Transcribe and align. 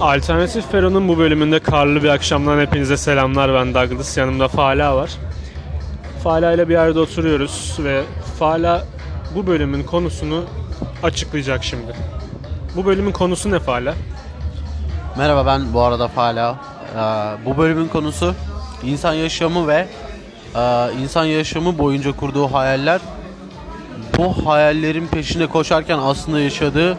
Alternatif 0.00 0.70
Fero'nun 0.70 1.08
bu 1.08 1.18
bölümünde 1.18 1.58
karlı 1.58 2.02
bir 2.02 2.08
akşamdan 2.08 2.60
hepinize 2.60 2.96
selamlar. 2.96 3.54
Ben 3.54 3.74
Douglas. 3.74 4.16
Yanımda 4.16 4.48
Fala 4.48 4.96
var. 4.96 5.10
Fala 6.22 6.52
ile 6.52 6.68
bir 6.68 6.72
yerde 6.72 6.98
oturuyoruz 6.98 7.76
ve 7.78 8.02
Fala 8.38 8.84
bu 9.34 9.46
bölümün 9.46 9.82
konusunu 9.82 10.44
açıklayacak 11.02 11.64
şimdi. 11.64 11.96
Bu 12.76 12.86
bölümün 12.86 13.12
konusu 13.12 13.50
ne 13.50 13.58
Fala? 13.58 13.94
Merhaba 15.18 15.46
ben 15.46 15.74
bu 15.74 15.82
arada 15.82 16.08
Fala. 16.08 16.56
Ee, 16.96 16.98
bu 17.44 17.58
bölümün 17.58 17.88
konusu 17.88 18.34
insan 18.82 19.12
yaşamı 19.14 19.68
ve 19.68 19.88
e, 20.54 20.88
insan 21.02 21.24
yaşamı 21.24 21.78
boyunca 21.78 22.12
kurduğu 22.12 22.46
hayaller. 22.46 23.00
Bu 24.18 24.46
hayallerin 24.46 25.06
peşinde 25.06 25.46
koşarken 25.46 25.98
aslında 25.98 26.40
yaşadığı 26.40 26.96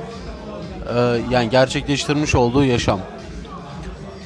e, 0.95 1.21
yani 1.29 1.49
gerçekleştirmiş 1.49 2.35
olduğu 2.35 2.63
yaşam. 2.63 2.99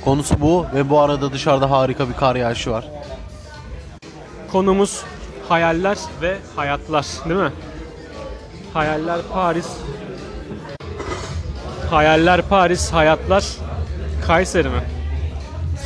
Konusu 0.06 0.42
bu 0.42 0.66
ve 0.74 0.90
bu 0.90 1.00
arada 1.00 1.32
dışarıda 1.34 1.72
harika 1.72 2.10
bir 2.10 2.14
kar 2.14 2.36
yağışı 2.36 2.72
var. 2.72 2.86
Konumuz 4.52 5.04
hayaller 5.50 5.98
ve 6.22 6.38
hayatlar 6.56 7.06
değil 7.30 7.40
mi? 7.40 7.52
Hayaller 8.74 9.22
Paris. 9.34 9.68
Hayaller 11.90 12.42
Paris, 12.42 12.92
hayatlar 12.92 13.46
Kayseri 14.28 14.70
mi? 14.70 14.82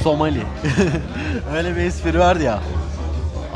Somali. 0.04 0.42
Öyle 1.56 1.76
bir 1.76 1.82
espri 1.82 2.20
vardı 2.20 2.44
ya. 2.44 2.60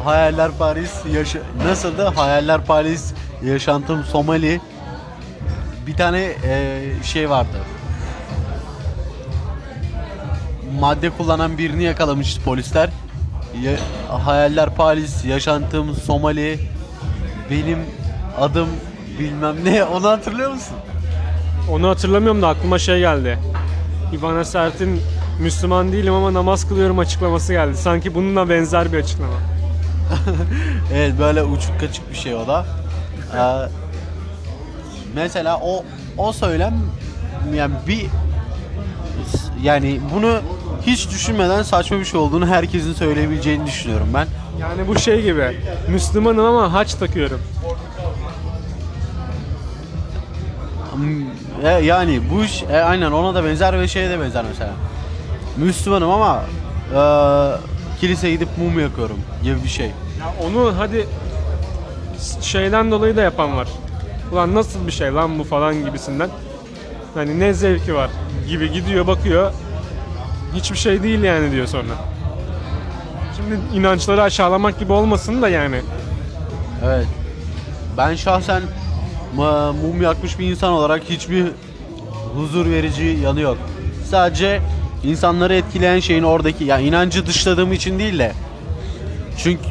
Hayaller 0.03 0.51
Paris, 0.51 0.91
yaşa 1.13 1.39
nasıldı? 1.65 2.03
Hayaller 2.03 2.65
Paris, 2.65 3.13
yaşantım 3.43 4.03
Somali. 4.03 4.61
Bir 5.87 5.95
tane 5.95 6.31
e, 6.47 6.81
şey 7.03 7.29
vardı. 7.29 7.57
Madde 10.79 11.09
kullanan 11.09 11.57
birini 11.57 11.83
yakalamıştı 11.83 12.41
polisler. 12.41 12.89
Ya- 13.61 14.25
hayaller 14.25 14.75
Paris, 14.75 15.25
yaşantım 15.25 15.95
Somali. 15.95 16.59
Benim 17.49 17.79
adım 18.39 18.67
bilmem 19.19 19.55
ne. 19.65 19.83
Onu 19.95 20.07
hatırlıyor 20.07 20.51
musun? 20.51 20.75
Onu 21.71 21.89
hatırlamıyorum 21.89 22.41
da 22.41 22.47
aklıma 22.47 22.79
şey 22.79 22.99
geldi. 22.99 23.39
İvana 24.13 24.43
Sert'in 24.45 25.01
Müslüman 25.39 25.91
değilim 25.91 26.13
ama 26.13 26.33
namaz 26.33 26.67
kılıyorum 26.69 26.99
açıklaması 26.99 27.53
geldi. 27.53 27.77
Sanki 27.77 28.15
bununla 28.15 28.49
benzer 28.49 28.93
bir 28.93 28.97
açıklama. 28.97 29.33
Evet 30.93 31.13
böyle 31.19 31.43
uçuk 31.43 31.79
kaçık 31.79 32.09
bir 32.11 32.15
şey 32.15 32.35
o 32.35 32.47
da. 32.47 32.65
Ee, 33.35 33.39
mesela 35.15 35.59
o 35.59 35.83
o 36.17 36.33
söylem 36.33 36.73
yani 37.55 37.73
bir 37.87 38.05
yani 39.63 39.99
bunu 40.15 40.39
hiç 40.85 41.09
düşünmeden 41.09 41.63
saçma 41.63 41.99
bir 41.99 42.05
şey 42.05 42.19
olduğunu 42.19 42.47
herkesin 42.47 42.93
söyleyebileceğini 42.93 43.65
düşünüyorum 43.65 44.07
ben. 44.13 44.27
Yani 44.61 44.87
bu 44.87 44.99
şey 44.99 45.21
gibi. 45.21 45.57
Müslümanım 45.87 46.45
ama 46.45 46.73
haç 46.73 46.93
takıyorum. 46.93 47.41
Hmm, 50.93 51.21
e, 51.63 51.69
yani 51.69 52.21
bu 52.31 52.43
iş 52.43 52.63
e, 52.63 52.77
aynen 52.77 53.11
ona 53.11 53.35
da 53.35 53.45
benzer 53.45 53.79
ve 53.79 53.87
şeye 53.87 54.09
de 54.09 54.19
benzer 54.19 54.45
mesela. 54.49 54.71
Müslümanım 55.57 56.11
ama 56.11 56.43
e, 56.95 56.99
kiliseye 57.99 58.33
gidip 58.33 58.49
mum 58.57 58.79
yakıyorum 58.79 59.19
gibi 59.43 59.63
bir 59.63 59.69
şey. 59.69 59.85
Ya 59.85 60.33
onu 60.47 60.73
hadi 60.77 61.07
şeyden 62.41 62.91
dolayı 62.91 63.15
da 63.15 63.21
yapan 63.21 63.57
var. 63.57 63.67
Ulan 64.31 64.55
nasıl 64.55 64.87
bir 64.87 64.91
şey 64.91 65.13
lan 65.13 65.39
bu 65.39 65.43
falan 65.43 65.85
gibisinden. 65.85 66.29
Hani 67.13 67.39
ne 67.39 67.53
zevki 67.53 67.95
var 67.95 68.09
gibi 68.47 68.71
gidiyor 68.71 69.07
bakıyor. 69.07 69.53
Hiçbir 70.55 70.77
şey 70.77 71.03
değil 71.03 71.23
yani 71.23 71.51
diyor 71.51 71.67
sonra. 71.67 71.93
Şimdi 73.37 73.77
inançları 73.79 74.21
aşağılamak 74.21 74.79
gibi 74.79 74.93
olmasın 74.93 75.41
da 75.41 75.49
yani. 75.49 75.81
Evet. 76.85 77.07
Ben 77.97 78.15
şahsen 78.15 78.61
mum 79.81 80.01
yakmış 80.01 80.39
bir 80.39 80.51
insan 80.51 80.71
olarak 80.71 81.03
hiçbir 81.09 81.45
huzur 82.35 82.65
verici 82.65 83.19
yanı 83.23 83.41
yok. 83.41 83.57
Sadece 84.09 84.61
insanları 85.03 85.53
etkileyen 85.53 85.99
şeyin 85.99 86.23
oradaki 86.23 86.63
yani 86.63 86.83
inancı 86.83 87.25
dışladığım 87.25 87.73
için 87.73 87.99
değil 87.99 88.19
de 88.19 88.33
çünkü 89.37 89.63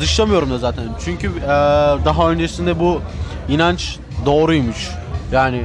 dışlamıyorum 0.00 0.50
da 0.50 0.58
zaten. 0.58 0.84
Çünkü 1.04 1.30
daha 2.04 2.30
öncesinde 2.30 2.80
bu 2.80 3.00
inanç 3.48 3.98
doğruymuş. 4.26 4.90
Yani 5.32 5.64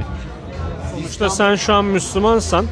Sonuçta 0.94 1.30
sen 1.30 1.56
şu 1.56 1.74
an 1.74 1.84
Müslümansan 1.84 2.66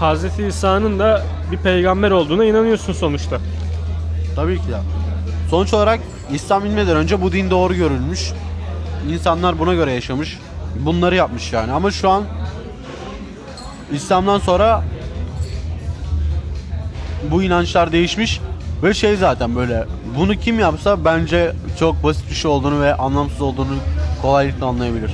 Hz. 0.00 0.38
İsa'nın 0.38 0.98
da 0.98 1.22
bir 1.52 1.56
peygamber 1.56 2.10
olduğuna 2.10 2.44
inanıyorsun 2.44 2.92
sonuçta. 2.92 3.38
Tabii 4.36 4.56
ki 4.56 4.68
de. 4.68 4.76
Sonuç 5.50 5.74
olarak 5.74 6.00
İslam 6.32 6.64
bilmeden 6.64 6.96
önce 6.96 7.22
bu 7.22 7.32
din 7.32 7.50
doğru 7.50 7.74
görülmüş. 7.74 8.32
İnsanlar 9.10 9.58
buna 9.58 9.74
göre 9.74 9.92
yaşamış. 9.92 10.38
Bunları 10.80 11.14
yapmış 11.14 11.52
yani. 11.52 11.72
Ama 11.72 11.90
şu 11.90 12.10
an 12.10 12.24
İslam'dan 13.92 14.38
sonra 14.38 14.84
bu 17.30 17.42
inançlar 17.42 17.92
değişmiş 17.92 18.40
ve 18.82 18.94
şey 18.94 19.16
zaten 19.16 19.56
böyle 19.56 19.84
bunu 20.18 20.34
kim 20.36 20.60
yapsa 20.60 21.04
bence 21.04 21.52
çok 21.78 22.02
basit 22.02 22.30
bir 22.30 22.34
şey 22.34 22.50
olduğunu 22.50 22.80
ve 22.80 22.94
anlamsız 22.94 23.40
olduğunu 23.40 23.74
kolaylıkla 24.22 24.66
anlayabilir. 24.66 25.10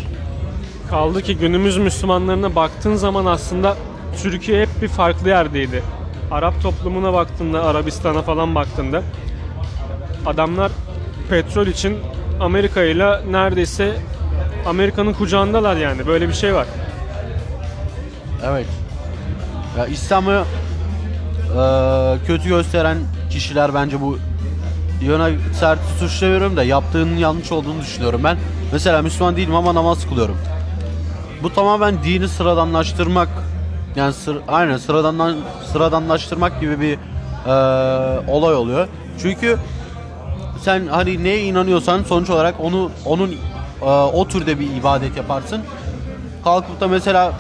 Kaldı 0.90 1.22
ki 1.22 1.36
günümüz 1.36 1.76
Müslümanlarına 1.76 2.54
baktığın 2.54 2.94
zaman 2.94 3.26
aslında 3.26 3.76
Türkiye 4.22 4.62
hep 4.62 4.82
bir 4.82 4.88
farklı 4.88 5.28
yerdeydi. 5.28 5.82
Arap 6.30 6.62
toplumuna 6.62 7.12
baktığında, 7.12 7.64
Arabistan'a 7.64 8.22
falan 8.22 8.54
baktığında 8.54 9.02
adamlar 10.26 10.72
petrol 11.30 11.66
için 11.66 11.98
Amerika 12.40 12.82
ile 12.82 13.20
neredeyse 13.30 13.92
Amerika'nın 14.66 15.12
kucağındalar 15.12 15.76
yani. 15.76 16.06
Böyle 16.06 16.28
bir 16.28 16.34
şey 16.34 16.54
var. 16.54 16.66
Evet. 18.44 18.66
Ya 19.78 19.86
İslam'ı 19.86 20.44
eee, 21.56 22.19
kötü 22.26 22.48
gösteren 22.48 22.98
kişiler 23.30 23.74
bence 23.74 24.00
bu 24.00 24.19
yöne 25.02 25.34
sert 25.60 25.78
suçlamıyorum 25.98 26.56
da 26.56 26.64
yaptığının 26.64 27.16
yanlış 27.16 27.52
olduğunu 27.52 27.80
düşünüyorum 27.80 28.20
ben. 28.24 28.36
Mesela 28.72 29.02
Müslüman 29.02 29.36
değilim 29.36 29.54
ama 29.54 29.74
namaz 29.74 30.06
kılıyorum. 30.08 30.36
Bu 31.42 31.52
tamamen 31.54 32.04
dini 32.04 32.28
sıradanlaştırmak 32.28 33.28
yani 33.96 34.12
sır, 34.12 34.36
aynen 34.48 34.76
sıradandan 34.76 35.36
sıradanlaştırmak 35.72 36.60
gibi 36.60 36.80
bir 36.80 36.98
eee, 37.46 37.52
olay 38.28 38.54
oluyor. 38.54 38.88
Çünkü 39.22 39.58
sen 40.60 40.86
hani 40.86 41.24
neye 41.24 41.42
inanıyorsan 41.44 42.02
sonuç 42.02 42.30
olarak 42.30 42.54
onu 42.60 42.90
onun 43.04 43.28
eee, 43.28 43.88
o 43.88 44.28
türde 44.28 44.60
bir 44.60 44.76
ibadet 44.76 45.16
yaparsın. 45.16 45.62
Kalkıp 46.44 46.80
da 46.80 46.88
mesela 46.88 47.32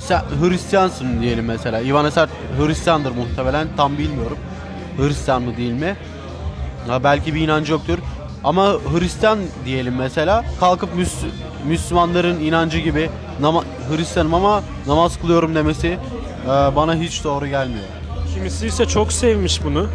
sen 0.00 0.22
Hristiyansın 0.42 1.22
diyelim 1.22 1.44
mesela. 1.44 1.80
İvan 1.80 2.04
Eser 2.06 2.28
Hristiyandır 2.58 3.10
muhtemelen. 3.12 3.68
Tam 3.76 3.98
bilmiyorum. 3.98 4.38
Hristiyan 4.96 5.42
mı 5.42 5.56
değil 5.56 5.72
mi? 5.72 5.96
Ha, 6.88 7.04
belki 7.04 7.34
bir 7.34 7.40
inancı 7.40 7.72
yoktur. 7.72 7.98
Ama 8.44 8.72
Hristiyan 8.98 9.38
diyelim 9.64 9.94
mesela. 9.96 10.44
Kalkıp 10.60 10.90
Müs- 10.96 11.28
Müslümanların 11.66 12.40
inancı 12.40 12.78
gibi 12.78 13.10
nama- 13.40 13.64
Hristiyanım 13.96 14.34
ama 14.34 14.62
namaz 14.86 15.18
kılıyorum 15.20 15.54
demesi 15.54 15.88
e, 16.44 16.48
bana 16.48 16.94
hiç 16.94 17.24
doğru 17.24 17.46
gelmiyor. 17.46 17.84
Kimisi 18.34 18.66
ise 18.66 18.86
çok 18.86 19.12
sevmiş 19.12 19.64
bunu. 19.64 19.86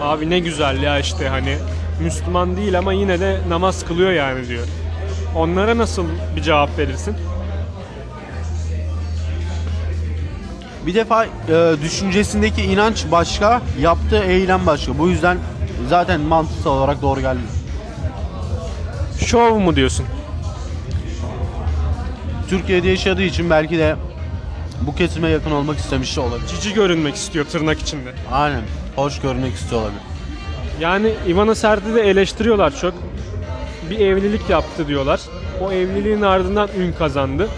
Abi 0.00 0.30
ne 0.30 0.38
güzel 0.38 0.82
ya 0.82 0.98
işte 0.98 1.28
hani 1.28 1.56
Müslüman 2.02 2.56
değil 2.56 2.78
ama 2.78 2.92
yine 2.92 3.20
de 3.20 3.38
namaz 3.48 3.84
kılıyor 3.84 4.10
yani 4.12 4.48
diyor. 4.48 4.66
Onlara 5.36 5.78
nasıl 5.78 6.04
bir 6.36 6.42
cevap 6.42 6.78
verirsin? 6.78 7.16
Bir 10.86 10.94
defa 10.94 11.24
e, 11.24 11.28
düşüncesindeki 11.82 12.62
inanç 12.62 13.04
başka, 13.12 13.62
yaptığı 13.80 14.22
eylem 14.24 14.66
başka. 14.66 14.98
Bu 14.98 15.08
yüzden 15.08 15.38
zaten 15.88 16.20
mantıksal 16.20 16.70
olarak 16.70 17.02
doğru 17.02 17.20
gelmiyor. 17.20 17.48
Şov 19.26 19.58
mu 19.58 19.76
diyorsun? 19.76 20.06
Türkiye'de 22.48 22.88
yaşadığı 22.88 23.22
için 23.22 23.50
belki 23.50 23.78
de 23.78 23.96
bu 24.80 24.94
kesime 24.94 25.28
yakın 25.28 25.50
olmak 25.50 25.78
istemiş 25.78 26.16
de 26.16 26.20
olabilir. 26.20 26.48
Cici 26.48 26.74
görünmek 26.74 27.14
istiyor 27.14 27.44
tırnak 27.44 27.80
içinde. 27.80 28.12
Aynen. 28.32 28.62
Hoş 28.96 29.20
görünmek 29.20 29.54
istiyor 29.54 29.80
olabilir. 29.80 30.00
Yani 30.80 31.12
Ivana 31.28 31.54
Sert'i 31.54 31.94
de 31.94 32.00
eleştiriyorlar 32.00 32.76
çok. 32.80 32.94
Bir 33.90 33.98
evlilik 33.98 34.50
yaptı 34.50 34.88
diyorlar. 34.88 35.20
O 35.60 35.72
evliliğin 35.72 36.22
ardından 36.22 36.68
ün 36.78 36.92
kazandı. 36.92 37.48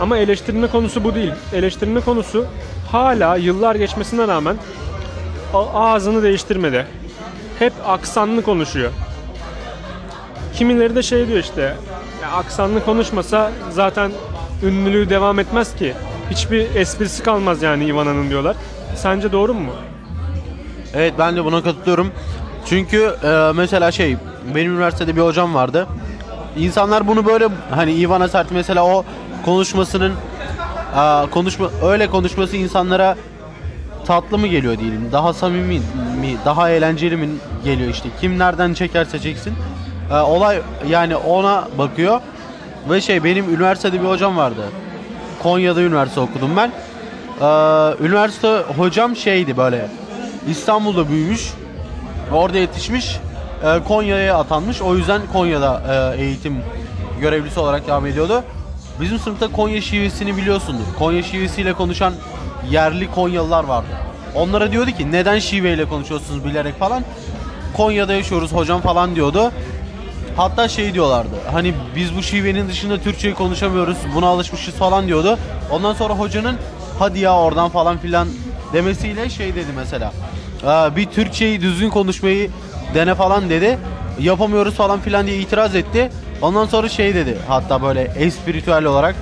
Ama 0.00 0.18
eleştirme 0.18 0.66
konusu 0.66 1.04
bu 1.04 1.14
değil. 1.14 1.32
Eleştirme 1.52 2.00
konusu 2.00 2.46
hala 2.92 3.36
yıllar 3.36 3.74
geçmesine 3.74 4.28
rağmen 4.28 4.56
ağzını 5.74 6.22
değiştirmedi. 6.22 6.86
Hep 7.58 7.72
aksanlı 7.86 8.42
konuşuyor. 8.42 8.90
Kimileri 10.54 10.96
de 10.96 11.02
şey 11.02 11.28
diyor 11.28 11.38
işte, 11.38 11.76
ya 12.22 12.30
aksanlı 12.30 12.84
konuşmasa 12.84 13.52
zaten 13.70 14.12
ünlülüğü 14.62 15.10
devam 15.10 15.38
etmez 15.38 15.76
ki. 15.76 15.94
hiçbir 16.30 16.74
esprisi 16.74 17.22
kalmaz 17.22 17.62
yani 17.62 17.84
Ivana'nın 17.84 18.30
diyorlar. 18.30 18.56
Sence 18.96 19.32
doğru 19.32 19.54
mu? 19.54 19.72
Evet 20.94 21.14
ben 21.18 21.36
de 21.36 21.44
buna 21.44 21.62
katılıyorum. 21.62 22.12
Çünkü 22.66 23.16
e, 23.24 23.52
mesela 23.54 23.92
şey 23.92 24.16
benim 24.54 24.72
üniversitede 24.72 25.16
bir 25.16 25.20
hocam 25.20 25.54
vardı. 25.54 25.86
İnsanlar 26.56 27.06
bunu 27.06 27.26
böyle 27.26 27.48
hani 27.70 27.92
Ivana 27.92 28.28
Sert 28.28 28.50
mesela 28.50 28.84
o 28.86 29.04
konuşmasının 29.44 30.12
e, 30.96 31.30
konuşma 31.30 31.70
öyle 31.82 32.06
konuşması 32.10 32.56
insanlara 32.56 33.16
tatlı 34.04 34.38
mı 34.38 34.46
geliyor 34.46 34.78
diyelim. 34.78 35.08
Daha 35.12 35.32
samimi 35.32 35.78
mi, 36.20 36.36
daha 36.44 36.70
eğlenceli 36.70 37.16
mi 37.16 37.28
geliyor 37.64 37.90
işte. 37.90 38.08
Kim 38.20 38.38
nereden 38.38 38.74
çekerse 38.74 39.18
çeksin. 39.18 39.54
E, 40.10 40.14
olay 40.14 40.60
yani 40.88 41.16
ona 41.16 41.68
bakıyor. 41.78 42.20
Ve 42.90 43.00
şey 43.00 43.24
benim 43.24 43.54
üniversitede 43.54 44.00
bir 44.00 44.06
hocam 44.06 44.36
vardı. 44.36 44.62
Konya'da 45.42 45.80
üniversite 45.80 46.20
okudum 46.20 46.50
ben. 46.56 46.72
Ee, 47.40 47.44
üniversite 48.04 48.62
hocam 48.76 49.16
şeydi 49.16 49.56
böyle 49.56 49.88
İstanbul'da 50.48 51.08
büyümüş. 51.08 51.52
Orada 52.32 52.58
yetişmiş. 52.58 53.16
e, 53.64 53.82
Konya'ya 53.88 54.38
atanmış. 54.38 54.82
O 54.82 54.96
yüzden 54.96 55.20
Konya'da 55.32 55.82
e, 56.16 56.22
eğitim 56.22 56.58
görevlisi 57.20 57.60
olarak 57.60 57.86
devam 57.86 58.06
ediyordu. 58.06 58.44
Bizim 59.00 59.18
sınıfta 59.18 59.48
Konya 59.48 59.80
şivesini 59.80 60.36
biliyorsundur. 60.36 60.84
Konya 60.98 61.22
şivesiyle 61.22 61.72
konuşan 61.72 62.12
yerli 62.70 63.10
Konyalılar 63.10 63.64
vardı. 63.64 63.88
Onlara 64.34 64.72
diyordu 64.72 64.90
ki 64.90 65.12
neden 65.12 65.38
şiveyle 65.38 65.84
konuşuyorsunuz 65.84 66.44
bilerek 66.44 66.78
falan. 66.78 67.04
Konya'da 67.76 68.14
yaşıyoruz 68.14 68.52
hocam 68.52 68.80
falan 68.80 69.14
diyordu. 69.14 69.52
Hatta 70.36 70.68
şey 70.68 70.94
diyorlardı. 70.94 71.28
Hani 71.52 71.74
biz 71.96 72.16
bu 72.16 72.22
şivenin 72.22 72.68
dışında 72.68 72.98
Türkçeyi 72.98 73.34
konuşamıyoruz. 73.34 73.96
Buna 74.14 74.26
alışmışız 74.26 74.74
falan 74.74 75.06
diyordu. 75.06 75.38
Ondan 75.70 75.94
sonra 75.94 76.14
hocanın 76.14 76.56
hadi 76.98 77.18
ya 77.18 77.36
oradan 77.38 77.68
falan 77.68 77.98
filan 77.98 78.28
demesiyle 78.72 79.30
şey 79.30 79.54
dedi 79.54 79.66
mesela. 79.76 80.12
"Aa, 80.66 80.96
bir 80.96 81.06
Türkçeyi 81.06 81.60
düzgün 81.60 81.90
konuşmayı 81.90 82.50
dene 82.94 83.14
falan 83.14 83.50
dedi. 83.50 83.78
Yapamıyoruz 84.20 84.74
falan 84.74 85.00
filan 85.00 85.26
diye 85.26 85.38
itiraz 85.38 85.74
etti. 85.74 86.10
Ondan 86.42 86.66
sonra 86.66 86.88
şey 86.88 87.14
dedi. 87.14 87.38
Hatta 87.48 87.82
böyle 87.82 88.02
espritüel 88.02 88.84
olarak. 88.84 89.14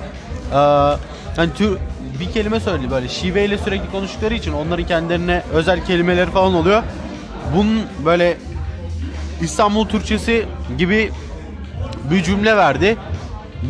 Hani 1.35 1.49
bir 2.19 2.31
kelime 2.31 2.59
söyledi 2.59 2.91
böyle 2.91 3.09
şiveyle 3.09 3.57
sürekli 3.57 3.91
konuştukları 3.91 4.33
için 4.33 4.53
onların 4.53 4.87
kendilerine 4.87 5.43
özel 5.53 5.85
kelimeleri 5.85 6.31
falan 6.31 6.53
oluyor. 6.53 6.83
Bunun 7.55 7.81
böyle 8.05 8.37
İstanbul 9.41 9.87
Türkçesi 9.87 10.45
gibi 10.77 11.11
bir 12.11 12.23
cümle 12.23 12.57
verdi. 12.57 12.97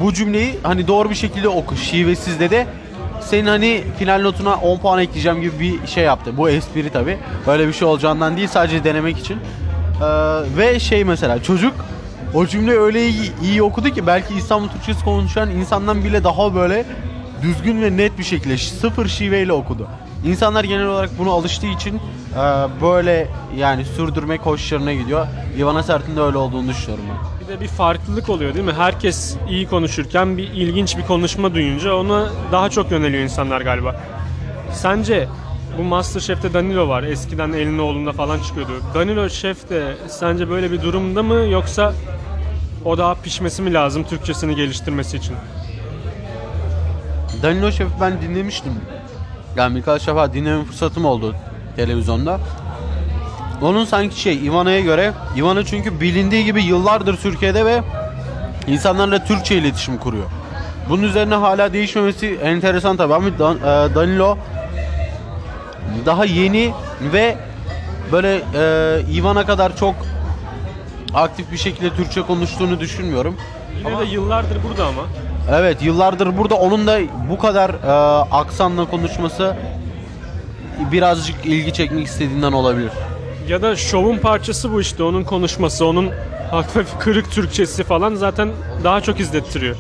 Bu 0.02 0.14
cümleyi 0.14 0.60
hani 0.64 0.88
doğru 0.88 1.10
bir 1.10 1.16
şekilde 1.16 1.48
oku 1.48 1.76
şivesiz 1.76 2.40
dedi. 2.40 2.68
Senin 3.22 3.48
hani 3.48 3.84
final 4.00 4.22
notuna 4.22 4.56
10 4.56 4.78
puan 4.78 5.00
ekleyeceğim 5.00 5.42
gibi 5.42 5.60
bir 5.60 5.88
şey 5.88 6.04
yaptı. 6.04 6.38
Bu 6.38 6.50
espri 6.50 6.90
tabi. 6.90 7.18
Böyle 7.48 7.68
bir 7.68 7.74
şey 7.74 7.88
olacağından 7.88 8.38
değil 8.38 8.48
sadece 8.48 8.84
denemek 8.84 9.18
için. 9.18 9.38
Ee, 9.38 10.06
ve 10.58 10.80
şey 10.80 11.04
mesela 11.04 11.44
çocuk 11.44 11.74
o 12.34 12.48
cümleyi 12.48 12.80
öyle 12.80 13.08
iyi, 13.08 13.32
iyi 13.44 13.64
okudu 13.64 13.90
ki 13.90 14.08
belki 14.08 14.36
İstanbul 14.36 14.68
Türkçesi 14.68 15.06
konuşan 15.06 15.50
insandan 15.50 16.04
bile 16.04 16.24
daha 16.24 16.56
böyle 16.56 16.86
düzgün 17.44 17.82
ve 17.82 17.98
net 17.98 18.18
bir 18.18 18.24
şekilde 18.24 18.58
sıfır 18.58 19.08
şiveyle 19.08 19.54
okudu. 19.54 19.88
İnsanlar 20.26 20.64
genel 20.64 20.86
olarak 20.86 21.20
buna 21.20 21.32
alıştığı 21.32 21.68
için 21.68 21.96
e, 21.96 22.02
böyle 22.82 23.28
yani 23.58 23.86
sürdürmek 23.86 24.42
hoşlarına 24.42 24.94
gidiyor. 24.94 25.28
Ivana 25.58 25.84
Sert'in 25.84 26.16
de 26.16 26.22
öyle 26.22 26.38
olduğunu 26.38 26.70
düşünüyorum 26.70 27.06
ben. 27.10 27.48
Bir 27.48 27.54
de 27.54 27.62
bir 27.62 27.68
farklılık 27.68 28.30
oluyor 28.30 28.54
değil 28.54 28.66
mi? 28.66 28.74
Herkes 28.74 29.36
iyi 29.50 29.68
konuşurken 29.68 30.38
bir 30.38 30.44
ilginç 30.44 30.98
bir 30.98 31.06
konuşma 31.06 31.54
duyunca 31.54 31.94
ona 31.94 32.30
daha 32.52 32.70
çok 32.70 32.92
yöneliyor 32.92 33.24
insanlar 33.24 33.62
galiba. 33.62 33.96
Sence 34.74 35.28
bu 35.78 35.84
Masterchef'te 35.84 36.54
Danilo 36.54 36.88
var. 36.88 37.04
Eskiden 37.04 37.54
elinin 37.54 37.80
oğlunda 37.80 38.12
falan 38.12 38.40
çıkıyordu. 38.40 38.72
Danilo 38.94 39.30
Şef 39.30 39.70
de 39.70 39.94
sence 40.08 40.50
böyle 40.50 40.72
bir 40.72 40.82
durumda 40.82 41.24
mı 41.24 41.36
yoksa 41.36 41.94
o 42.86 42.98
daha 42.98 43.16
pişmesi 43.16 43.62
mi 43.62 43.74
lazım 43.74 44.04
Türkçesini 44.04 44.56
geliştirmesi 44.56 45.18
için? 45.18 45.36
Danilo 47.42 47.72
Şef'i 47.72 48.02
ben 48.02 48.22
dinlemiştim. 48.22 48.74
Yani 49.56 49.76
birkaç 49.76 50.08
defa 50.08 50.34
dinleme 50.34 50.64
fırsatım 50.64 51.06
oldu 51.06 51.36
televizyonda. 51.76 52.40
Onun 53.62 53.86
sanki 53.86 54.20
şey 54.22 54.46
Ivana'ya 54.48 54.80
göre 54.80 55.14
Ivana 55.38 55.66
çünkü 55.66 56.02
bilindiği 56.02 56.46
gibi 56.46 56.64
yıllardır 56.64 57.18
Türkiye'de 57.18 57.66
ve 57.66 57.82
insanlarla 58.68 59.24
Türkçe 59.26 59.56
iletişim 59.58 59.98
kuruyor. 59.98 60.26
Bunun 60.90 61.04
üzerine 61.04 61.36
hala 61.36 61.74
değişmemesi 61.74 62.40
enteresan 62.44 62.98
tabii 62.98 63.14
ama 63.14 63.40
Dan- 63.40 63.58
e, 63.58 63.96
Danilo 63.96 64.38
daha 66.06 66.26
yeni 66.26 66.74
ve 67.14 67.38
böyle 68.12 68.42
e, 68.56 69.02
Ivana 69.14 69.46
kadar 69.46 69.78
çok 69.78 69.96
aktif 71.14 71.52
bir 71.52 71.58
şekilde 71.58 71.90
Türkçe 71.90 72.22
konuştuğunu 72.22 72.80
düşünmüyorum. 72.80 73.36
Yine 73.80 73.88
Ama- 73.88 74.00
de 74.00 74.06
yıllardır 74.06 74.58
burada 74.68 74.86
ama. 74.88 75.02
Evet 75.52 75.82
yıllardır 75.82 76.38
burada 76.38 76.56
onun 76.56 76.88
da 76.88 77.00
bu 77.30 77.38
kadar 77.38 77.70
e, 77.70 77.92
aksanla 78.32 78.86
konuşması 78.86 79.56
birazcık 80.92 81.46
ilgi 81.46 81.74
çekmek 81.74 82.08
istediğinden 82.08 82.52
olabilir. 82.52 82.92
Ya 83.48 83.62
da 83.62 83.76
şovun 83.76 84.18
parçası 84.18 84.74
bu 84.74 84.82
işte. 84.82 85.04
Onun 85.04 85.24
konuşması, 85.24 85.86
onun 85.86 86.10
hafif 86.52 87.00
kırık 87.00 87.32
Türkçesi 87.32 87.84
falan 87.84 88.16
zaten 88.16 88.50
daha 88.84 89.02
çok 89.02 89.20
izlettiriyor. 89.20 89.76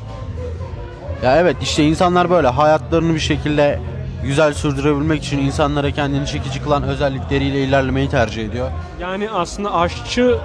Ya 1.23 1.37
evet 1.37 1.55
işte 1.61 1.83
insanlar 1.83 2.29
böyle 2.29 2.47
hayatlarını 2.47 3.13
bir 3.13 3.19
şekilde 3.19 3.79
güzel 4.23 4.53
sürdürebilmek 4.53 5.23
için 5.23 5.37
insanlara 5.37 5.91
kendini 5.91 6.27
çekici 6.27 6.63
kılan 6.63 6.83
özellikleriyle 6.83 7.63
ilerlemeyi 7.63 8.09
tercih 8.09 8.45
ediyor. 8.45 8.69
Yani 8.99 9.29
aslında 9.29 9.73
aşçı 9.75 10.37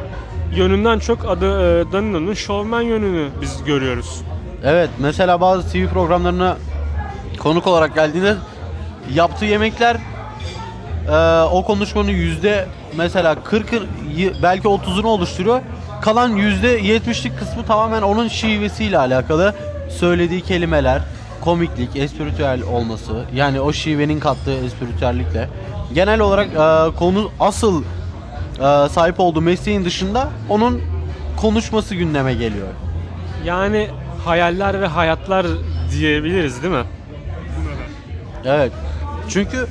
yönünden 0.55 0.99
çok 0.99 1.25
adı 1.29 1.81
e, 1.81 1.93
Danilo'nun 1.93 2.35
şovmen 2.35 2.81
yönünü 2.81 3.29
biz 3.41 3.65
görüyoruz. 3.65 4.23
Evet 4.65 4.91
mesela 4.99 5.41
bazı 5.41 5.69
TV 5.73 5.87
programlarına 5.87 6.57
konuk 7.39 7.67
olarak 7.67 7.95
geldiğinde 7.95 8.35
yaptığı 9.15 9.45
yemekler 9.45 9.97
e, 11.09 11.43
o 11.43 11.65
konuşmanın 11.65 12.09
yüzde 12.09 12.67
mesela 12.97 13.33
40'ı 13.33 13.87
y- 14.17 14.33
belki 14.43 14.69
30'unu 14.69 15.07
oluşturuyor. 15.07 15.61
Kalan 16.03 16.29
yüzde 16.29 16.81
70'lik 16.81 17.39
kısmı 17.39 17.65
tamamen 17.67 18.03
onun 18.03 18.29
şivesiyle 18.29 18.99
alakalı. 18.99 19.55
Söylediği 19.91 20.41
kelimeler, 20.41 21.03
komiklik, 21.41 21.97
espritüel 21.97 22.63
olması 22.63 23.25
yani 23.35 23.61
o 23.61 23.73
şivenin 23.73 24.21
kattığı 24.21 24.55
espritüellikle. 24.65 25.49
Genel 25.95 26.21
olarak 26.21 26.47
e, 26.47 26.97
konu 26.97 27.31
asıl 27.41 27.83
e, 27.83 28.89
sahip 28.89 29.21
olduğu 29.21 29.41
mesleğin 29.41 29.85
dışında 29.85 30.29
onun 30.49 30.83
konuşması 31.37 31.95
gündeme 31.95 32.35
geliyor. 32.35 32.69
Yani 33.45 33.89
hayaller 34.25 34.81
ve 34.81 34.87
hayatlar 34.87 35.47
diyebiliriz 35.93 36.63
değil 36.63 36.75
mi? 36.75 36.85
Evet. 38.45 38.73
Çünkü 39.29 39.67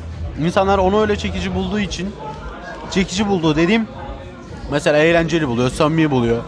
insanlar 0.46 0.78
onu 0.78 1.02
öyle 1.02 1.16
çekici 1.16 1.56
bulduğu 1.56 1.80
için 1.80 2.10
çekici 2.92 3.28
bulduğu 3.28 3.56
dediğim 3.56 3.88
mesela 4.72 4.98
eğlenceli 4.98 5.48
buluyor, 5.48 5.70
samimi 5.70 6.12
buluyor. 6.12 6.44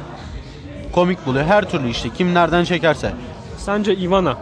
Komik 0.92 1.26
buluyor. 1.26 1.46
Her 1.46 1.70
türlü 1.70 1.90
işte 1.90 2.10
kim 2.18 2.34
nereden 2.34 2.64
çekerse. 2.64 3.12
Sence 3.58 3.96
Ivana 3.96 4.38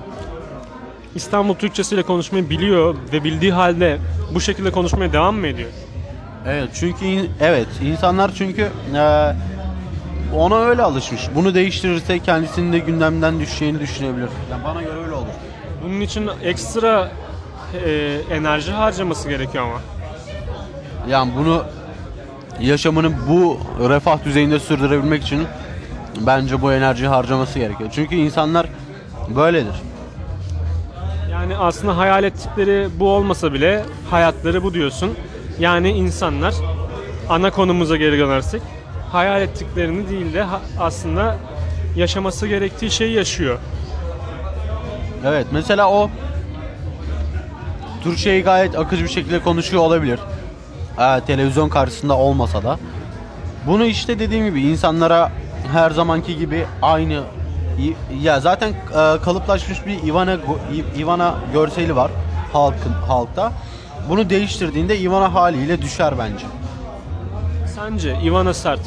İstanbul 1.16 1.54
Türkçesiyle 1.56 2.04
konuşmayı 2.04 2.50
biliyor 2.50 2.96
ve 3.14 3.24
bildiği 3.24 3.52
halde 3.54 3.98
bu 4.34 4.42
şekilde 4.42 4.72
konuşmaya 4.72 5.14
devam 5.14 5.36
mı 5.36 5.48
ediyor? 5.48 5.70
Evet 6.48 6.70
çünkü 6.74 7.06
evet 7.42 7.68
insanlar 7.86 8.32
çünkü 8.36 8.62
eee, 8.94 9.36
ona 10.36 10.60
öyle 10.60 10.81
alışmış. 10.81 11.22
Bunu 11.36 11.53
değiştirirse 11.53 12.19
kendisinin 12.19 12.74
de 12.74 12.79
gündemden 12.79 13.39
düşeceğini 13.39 13.79
düşünebilir. 13.79 14.29
Yani 14.51 14.63
bana 14.63 14.81
göre 14.81 15.00
öyle 15.03 15.13
olur. 15.13 15.27
Bunun 15.84 16.01
için 16.01 16.29
ekstra 16.43 17.12
e, 17.86 18.17
enerji 18.31 18.72
harcaması 18.72 19.29
gerekiyor 19.29 19.63
ama. 19.63 19.81
Yani 21.10 21.31
bunu 21.38 21.63
yaşamını 22.60 23.12
bu 23.29 23.60
refah 23.89 24.25
düzeyinde 24.25 24.60
sürdürebilmek 24.60 25.24
için 25.24 25.43
bence 26.27 26.62
bu 26.62 26.74
enerji 26.74 27.07
harcaması 27.07 27.60
gerekiyor. 27.60 27.89
Çünkü 27.93 28.15
insanlar 28.15 28.67
böyledir. 29.36 29.75
Yani 31.31 31.57
aslında 31.57 31.98
hayal 31.98 32.24
ettikleri 32.24 32.89
bu 33.00 33.10
olmasa 33.10 33.53
bile 33.53 33.86
hayatları 34.10 34.63
bu 34.63 34.74
diyorsun. 34.74 35.17
Yani 35.60 35.89
insanlar 35.89 36.53
ana 37.29 37.51
konumuza 37.51 37.98
geri 37.98 38.19
dönersek 38.19 38.62
hayal 39.12 39.42
ettiklerini 39.42 40.10
değil 40.10 40.34
de 40.34 40.46
aslında 40.80 41.36
yaşaması 41.96 42.48
gerektiği 42.48 42.92
şeyi 42.92 43.14
yaşıyor. 43.14 43.60
Evet 45.26 45.48
mesela 45.52 45.92
o 45.92 46.10
Türkçeyi 48.04 48.44
gayet 48.44 48.80
akıcı 48.80 49.04
bir 49.04 49.10
şekilde 49.10 49.40
konuşuyor 49.44 49.84
olabilir. 49.84 50.20
Ee, 51.00 51.22
televizyon 51.28 51.70
karşısında 51.70 52.18
olmasa 52.18 52.64
da. 52.64 52.80
Bunu 53.68 53.86
işte 53.86 54.20
dediğim 54.20 54.46
gibi 54.46 54.62
insanlara 54.62 55.32
her 55.74 55.92
zamanki 55.92 56.38
gibi 56.38 56.66
aynı 56.82 57.24
ya 58.22 58.40
zaten 58.40 58.70
e, 58.70 59.22
kalıplaşmış 59.24 59.86
bir 59.86 60.04
Ivana 60.08 60.38
Ivana 60.98 61.36
görseli 61.54 61.96
var. 61.96 62.12
halkın 62.54 62.92
halkta. 63.08 63.52
Bunu 64.10 64.30
değiştirdiğinde 64.30 65.00
Ivana 65.00 65.34
haliyle 65.34 65.82
düşer 65.82 66.14
bence. 66.20 66.46
Sence 67.77 68.17
Ivana 68.24 68.53
Sert 68.53 68.79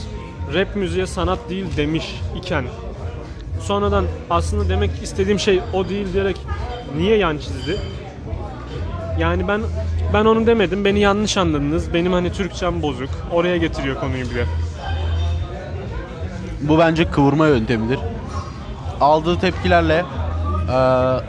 rap 0.54 0.76
müziğe 0.76 1.06
sanat 1.06 1.38
değil 1.50 1.66
demiş 1.76 2.14
iken 2.37 2.64
sonradan 3.61 4.04
aslında 4.30 4.68
demek 4.68 4.90
istediğim 5.02 5.38
şey 5.38 5.61
o 5.73 5.88
değil 5.88 6.12
diyerek 6.12 6.37
niye 6.97 7.16
yan 7.16 7.38
çizdi? 7.38 7.76
Yani 9.18 9.49
ben 9.49 9.61
ben 10.14 10.25
onu 10.25 10.47
demedim. 10.47 10.85
Beni 10.85 11.00
yanlış 11.00 11.37
anladınız. 11.37 11.94
Benim 11.94 12.12
hani 12.12 12.32
Türkçem 12.32 12.82
bozuk. 12.82 13.09
Oraya 13.32 13.56
getiriyor 13.56 14.00
konuyu 14.00 14.30
bir 14.30 14.35
de. 14.35 14.44
Bu 16.61 16.78
bence 16.78 17.11
kıvırma 17.11 17.47
yöntemidir. 17.47 17.99
Aldığı 19.00 19.40
tepkilerle 19.40 20.04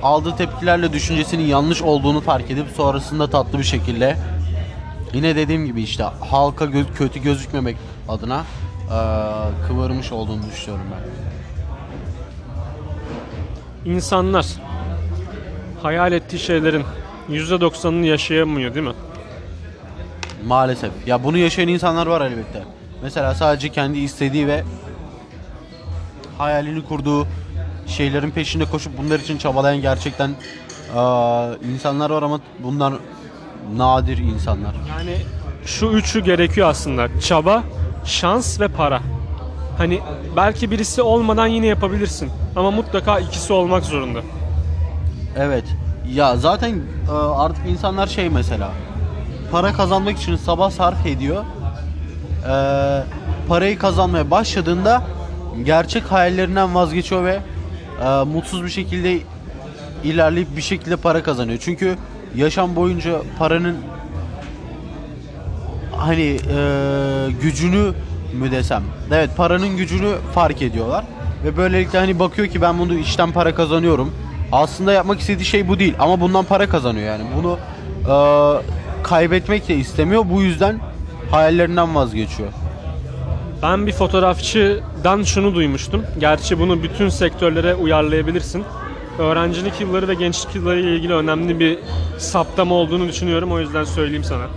aldığı 0.03 0.35
tepkilerle 0.35 0.93
düşüncesinin 0.93 1.43
yanlış 1.43 1.81
olduğunu 1.81 2.21
fark 2.21 2.51
edip 2.51 2.67
sonrasında 2.77 3.29
tatlı 3.29 3.59
bir 3.59 3.63
şekilde 3.63 4.17
yine 5.13 5.35
dediğim 5.35 5.65
gibi 5.65 5.81
işte 5.81 6.03
halka 6.29 6.65
gö- 6.65 6.93
kötü 6.95 7.19
gözükmemek 7.21 7.77
adına 8.09 8.43
e, 8.91 8.97
kıvırmış 9.67 10.11
olduğunu 10.11 10.41
düşünüyorum 10.51 10.85
ben. 10.91 11.11
İnsanlar 13.91 14.45
hayal 15.83 16.11
ettiği 16.11 16.39
şeylerin 16.39 16.83
%90'ını 17.29 18.05
yaşayamıyor 18.05 18.73
değil 18.73 18.87
mi? 18.87 18.93
Maalesef. 20.47 20.91
Ya 21.07 21.23
bunu 21.23 21.37
yaşayan 21.37 21.67
insanlar 21.67 22.07
var 22.07 22.21
elbette. 22.21 22.63
Mesela 23.03 23.35
sadece 23.35 23.69
kendi 23.69 23.99
istediği 23.99 24.47
ve 24.47 24.63
hayalini 26.37 26.85
kurduğu 26.85 27.27
şeylerin 27.87 28.31
peşinde 28.31 28.65
koşup 28.65 28.97
bunlar 28.97 29.19
için 29.19 29.37
çabalayan 29.37 29.81
gerçekten 29.81 30.29
eee, 30.29 31.49
insanlar 31.73 32.09
var 32.09 32.23
ama 32.23 32.39
bunlar 32.59 32.93
nadir 33.77 34.17
insanlar. 34.17 34.73
Yani 34.89 35.17
şu 35.65 35.85
üçü 35.85 36.23
gerekiyor 36.23 36.69
aslında. 36.69 37.07
Çaba, 37.19 37.63
şans 38.05 38.59
ve 38.59 38.67
para. 38.67 39.01
Hani 39.77 39.99
belki 40.35 40.71
birisi 40.71 41.01
olmadan 41.01 41.47
yine 41.47 41.65
yapabilirsin. 41.67 42.29
Ama 42.55 42.71
mutlaka 42.71 43.19
ikisi 43.19 43.53
olmak 43.53 43.83
zorunda. 43.85 44.19
Evet. 45.37 45.63
Ya 46.13 46.37
zaten 46.37 46.69
eee, 46.69 47.13
artık 47.35 47.67
insanlar 47.67 48.07
şey 48.07 48.29
mesela 48.29 48.71
para 49.51 49.73
kazanmak 49.73 50.17
için 50.17 50.35
sabah 50.35 50.71
sarf 50.71 51.05
ediyor. 51.05 51.43
Eee, 52.47 53.03
parayı 53.47 53.77
kazanmaya 53.77 54.31
başladığında 54.31 55.03
gerçek 55.63 56.11
hayallerinden 56.11 56.75
vazgeçiyor 56.75 57.23
ve 57.25 57.39
eee, 58.01 58.23
mutsuz 58.23 58.63
bir 58.63 58.69
şekilde 58.69 59.19
ilerleyip 60.03 60.55
bir 60.57 60.61
şekilde 60.61 60.95
para 60.95 61.23
kazanıyor. 61.23 61.59
Çünkü 61.61 61.97
yaşam 62.35 62.75
boyunca 62.75 63.21
paranın 63.39 63.77
hani 65.97 66.21
eee, 66.21 67.31
gücünü 67.41 67.93
mü 68.33 68.51
desem? 68.51 68.83
Evet 69.11 69.29
paranın 69.37 69.77
gücünü 69.77 70.15
fark 70.33 70.61
ediyorlar. 70.61 71.05
Ve 71.43 71.57
böylelikle 71.57 71.99
hani 71.99 72.19
bakıyor 72.19 72.47
ki 72.47 72.61
ben 72.61 72.79
bunu 72.79 72.93
işten 72.93 73.31
para 73.31 73.55
kazanıyorum. 73.55 74.11
Aslında 74.51 74.91
yapmak 74.93 75.19
istediği 75.19 75.45
şey 75.45 75.67
bu 75.67 75.79
değil 75.79 75.93
ama 75.99 76.19
bundan 76.21 76.45
para 76.45 76.69
kazanıyor 76.69 77.05
yani. 77.07 77.23
Bunu 77.37 77.57
eee, 78.07 78.61
kaybetmek 79.03 79.67
de 79.67 79.75
istemiyor. 79.75 80.23
Bu 80.31 80.41
yüzden 80.41 80.79
hayallerinden 81.31 81.95
vazgeçiyor. 81.95 82.49
Ben 83.61 83.87
bir 83.87 83.91
fotoğrafçıdan 83.91 85.23
şunu 85.23 85.55
duymuştum. 85.55 86.03
Gerçi 86.19 86.59
bunu 86.59 86.83
bütün 86.83 87.09
sektörlere 87.09 87.75
uyarlayabilirsin. 87.75 88.63
Öğrencilik 89.19 89.81
yılları 89.81 90.07
ve 90.07 90.13
gençlik 90.13 90.55
yılları 90.55 90.79
ile 90.79 90.95
ilgili 90.95 91.13
önemli 91.13 91.59
bir 91.59 91.79
saptama 92.17 92.75
olduğunu 92.75 93.07
düşünüyorum. 93.07 93.51
O 93.51 93.59
yüzden 93.59 93.83
söyleyeyim 93.83 94.23
sana. 94.23 94.47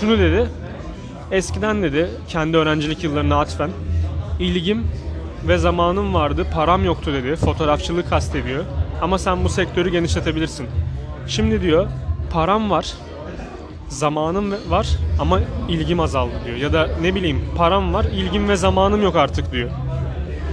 Şunu 0.00 0.18
dedi. 0.18 0.46
Eskiden 1.30 1.82
dedi 1.82 2.10
kendi 2.28 2.56
öğrencilik 2.56 3.04
yıllarına 3.04 3.40
atfen 3.40 3.70
ilgim 4.40 4.86
ve 5.48 5.58
zamanım 5.58 6.14
vardı, 6.14 6.46
param 6.54 6.84
yoktu 6.84 7.12
dedi. 7.12 7.36
Fotoğrafçılığı 7.36 8.08
kastediyor. 8.08 8.64
Ama 9.02 9.18
sen 9.18 9.44
bu 9.44 9.48
sektörü 9.48 9.90
genişletebilirsin. 9.90 10.66
Şimdi 11.26 11.62
diyor 11.62 11.86
param 12.32 12.70
var, 12.70 12.94
zamanım 13.88 14.54
var 14.68 14.88
ama 15.20 15.40
ilgim 15.68 16.00
azaldı 16.00 16.32
diyor. 16.46 16.56
Ya 16.56 16.72
da 16.72 16.88
ne 17.02 17.14
bileyim 17.14 17.44
param 17.56 17.94
var, 17.94 18.04
ilgim 18.04 18.48
ve 18.48 18.56
zamanım 18.56 19.02
yok 19.02 19.16
artık 19.16 19.52
diyor. 19.52 19.70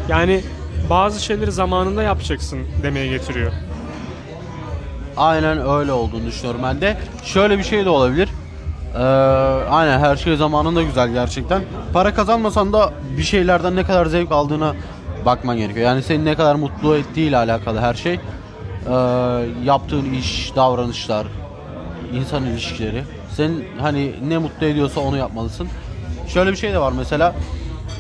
Yani 0.09 0.41
bazı 0.89 1.23
şeyleri 1.23 1.51
zamanında 1.51 2.03
yapacaksın 2.03 2.59
demeye 2.83 3.07
getiriyor. 3.07 3.51
Aynen 5.17 5.69
öyle 5.69 5.91
olduğunu 5.91 6.25
düşünüyorum 6.25 6.61
ben 6.63 6.81
de. 6.81 6.97
Şöyle 7.23 7.57
bir 7.57 7.63
şey 7.63 7.85
de 7.85 7.89
olabilir. 7.89 8.29
Ee, 8.95 8.99
aynen 9.69 9.99
her 9.99 10.15
şey 10.15 10.35
zamanında 10.35 10.83
güzel 10.83 11.09
gerçekten. 11.09 11.61
Para 11.93 12.13
kazanmasan 12.13 12.73
da 12.73 12.93
bir 13.17 13.23
şeylerden 13.23 13.75
ne 13.75 13.83
kadar 13.83 14.05
zevk 14.05 14.31
aldığına 14.31 14.75
bakman 15.25 15.57
gerekiyor. 15.57 15.85
Yani 15.85 16.03
seni 16.03 16.25
ne 16.25 16.35
kadar 16.35 16.55
mutlu 16.55 16.97
ettiğiyle 16.97 17.37
alakalı 17.37 17.79
her 17.79 17.93
şey. 17.93 18.13
Ee, 18.13 18.19
yaptığın 19.63 20.13
iş, 20.13 20.55
davranışlar, 20.55 21.27
insan 22.13 22.45
ilişkileri. 22.45 23.03
Senin 23.35 23.65
hani 23.81 24.15
ne 24.27 24.37
mutlu 24.37 24.65
ediyorsa 24.65 24.99
onu 24.99 25.17
yapmalısın. 25.17 25.67
Şöyle 26.27 26.51
bir 26.51 26.57
şey 26.57 26.73
de 26.73 26.79
var 26.79 26.93
mesela. 26.97 27.35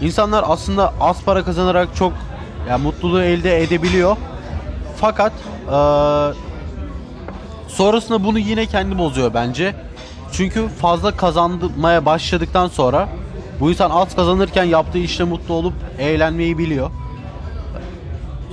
İnsanlar 0.01 0.45
aslında 0.47 0.93
az 0.99 1.23
para 1.23 1.43
kazanarak 1.43 1.95
çok 1.95 2.13
yani 2.69 2.83
mutluluğu 2.83 3.21
elde 3.21 3.63
edebiliyor. 3.63 4.17
Fakat 4.97 5.33
eee 5.71 6.33
Sonrasında 7.67 8.23
bunu 8.23 8.39
yine 8.39 8.65
kendi 8.65 8.97
bozuyor 8.97 9.33
bence. 9.33 9.75
Çünkü 10.31 10.67
fazla 10.67 11.17
kazanmaya 11.17 12.05
başladıktan 12.05 12.67
sonra 12.67 13.09
bu 13.59 13.69
insan 13.71 13.89
az 13.89 14.15
kazanırken 14.15 14.63
yaptığı 14.63 14.97
işte 14.97 15.23
mutlu 15.23 15.53
olup 15.53 15.73
eğlenmeyi 15.99 16.57
biliyor. 16.57 16.91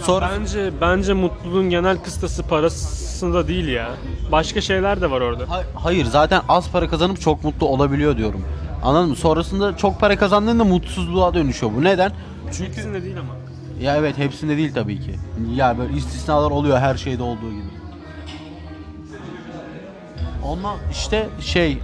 Sonra 0.03 0.31
Bence 0.41 0.71
bence 0.81 1.13
mutluluğun 1.13 1.71
genel 1.71 1.97
kıstası 1.99 2.43
parasında 2.43 3.49
değil 3.49 3.69
ya. 3.69 3.91
Başka 4.33 4.61
şeyler 4.61 5.01
de 5.01 5.11
var 5.11 5.21
orada. 5.21 5.45
Ha- 5.51 5.63
hayır 5.75 6.05
zaten 6.07 6.43
az 6.49 6.71
para 6.71 6.89
kazanıp 6.89 7.21
çok 7.21 7.45
mutlu 7.45 7.67
olabiliyor 7.67 8.17
diyorum. 8.17 8.45
Anladın 8.83 9.09
mı? 9.11 9.17
Sonrasında 9.17 9.77
çok 9.77 10.01
para 10.01 10.17
kazandığında 10.19 10.65
mutsuzluğa 10.65 11.35
dönüşüyor. 11.35 11.73
Bu 11.77 11.85
neden? 11.85 12.13
Çünkü 12.53 12.71
İkisinde 12.73 13.03
değil 13.03 13.17
ama. 13.19 13.44
Ya 13.81 13.97
evet 13.97 14.19
hepsinde 14.19 14.57
değil 14.57 14.75
tabii 14.75 15.01
ki. 15.01 15.15
Ya 15.55 15.79
böyle 15.79 15.93
istisnalar 15.97 16.51
oluyor 16.51 16.79
her 16.79 16.95
şeyde 16.97 17.23
olduğu 17.23 17.51
gibi. 17.51 17.65
Ama 20.53 20.77
işte 20.93 21.29
şey 21.41 21.73
eee 21.73 21.79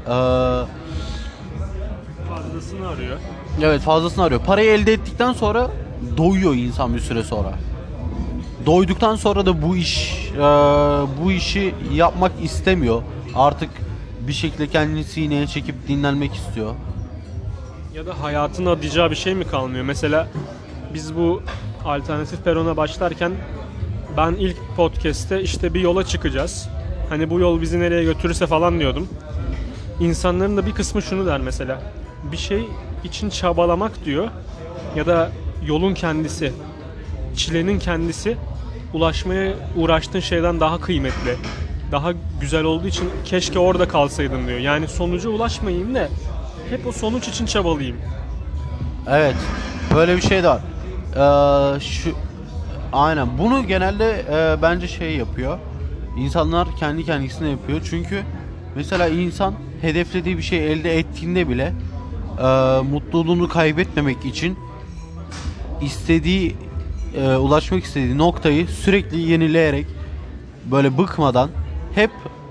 Fazlasını 2.28 2.88
arıyor. 2.88 3.18
Evet 3.62 3.80
fazlasını 3.80 4.24
arıyor. 4.24 4.40
Parayı 4.40 4.70
elde 4.70 4.92
ettikten 4.92 5.32
sonra 5.32 5.70
doyuyor 6.16 6.54
insan 6.54 6.94
bir 6.94 7.00
süre 7.00 7.22
sonra. 7.22 7.52
Doyduktan 8.66 9.16
sonra 9.16 9.46
da 9.46 9.62
bu 9.62 9.76
iş 9.76 10.24
eee, 10.32 10.40
bu 11.24 11.32
işi 11.32 11.74
yapmak 11.92 12.32
istemiyor. 12.42 13.02
Artık 13.34 13.70
bir 14.28 14.32
şekilde 14.32 14.66
kendini 14.66 15.04
sineye 15.04 15.46
çekip 15.46 15.88
dinlenmek 15.88 16.34
istiyor. 16.34 16.74
Ya 17.94 18.06
da 18.06 18.22
hayatın 18.22 18.66
adayacağı 18.66 19.10
bir 19.10 19.16
şey 19.16 19.34
mi 19.34 19.44
kalmıyor? 19.46 19.84
Mesela 19.84 20.28
biz 20.94 21.16
bu 21.16 21.42
alternatif 21.84 22.44
perona 22.44 22.76
başlarken 22.76 23.32
ben 24.16 24.32
ilk 24.32 24.56
podcast'te 24.76 25.42
işte 25.42 25.74
bir 25.74 25.80
yola 25.80 26.04
çıkacağız. 26.04 26.68
Hani 27.08 27.30
bu 27.30 27.40
yol 27.40 27.60
bizi 27.60 27.80
nereye 27.80 28.04
götürürse 28.04 28.46
falan 28.46 28.80
diyordum. 28.80 29.08
İnsanların 30.00 30.56
da 30.56 30.66
bir 30.66 30.72
kısmı 30.72 31.02
şunu 31.02 31.26
der 31.26 31.40
mesela. 31.40 31.82
Bir 32.32 32.36
şey 32.36 32.68
için 33.04 33.30
çabalamak 33.30 34.04
diyor 34.04 34.28
ya 34.96 35.06
da 35.06 35.30
yolun 35.66 35.94
kendisi, 35.94 36.52
çilenin 37.36 37.78
kendisi 37.78 38.36
ulaşmaya 38.94 39.54
uğraştığın 39.76 40.20
şeyden 40.20 40.60
daha 40.60 40.80
kıymetli. 40.80 41.36
Daha 41.92 42.12
güzel 42.40 42.64
olduğu 42.64 42.86
için 42.86 43.10
keşke 43.24 43.58
orada 43.58 43.88
kalsaydın 43.88 44.46
diyor. 44.46 44.58
Yani 44.58 44.88
sonuca 44.88 45.30
ulaşmayayım 45.30 45.94
da 45.94 46.08
hep 46.70 46.86
o 46.86 46.92
sonuç 46.92 47.28
için 47.28 47.46
çabalayayım. 47.46 47.96
Evet. 49.08 49.36
Böyle 49.94 50.16
bir 50.16 50.22
şey 50.22 50.42
de 50.42 50.48
var. 50.48 50.60
Eee, 51.16 51.80
şu 51.80 52.10
aynen 52.92 53.38
bunu 53.38 53.66
genelde 53.66 54.24
eee, 54.30 54.62
bence 54.62 54.88
şey 54.88 55.16
yapıyor. 55.16 55.58
İnsanlar 56.18 56.68
kendi 56.78 57.04
kendisine 57.04 57.48
yapıyor. 57.48 57.80
Çünkü 57.90 58.22
mesela 58.76 59.08
insan 59.08 59.54
hedeflediği 59.80 60.36
bir 60.38 60.42
şey 60.42 60.72
elde 60.72 60.98
ettiğinde 60.98 61.48
bile 61.48 61.72
eee, 62.38 62.80
mutluluğunu 62.90 63.48
kaybetmemek 63.48 64.24
için 64.24 64.58
istediği 65.82 66.56
eee, 67.16 67.36
ulaşmak 67.36 67.84
istediği 67.84 68.18
noktayı 68.18 68.68
sürekli 68.68 69.20
yenileyerek 69.20 69.86
böyle 70.70 70.98
bıkmadan 70.98 71.50
hep 71.94 72.10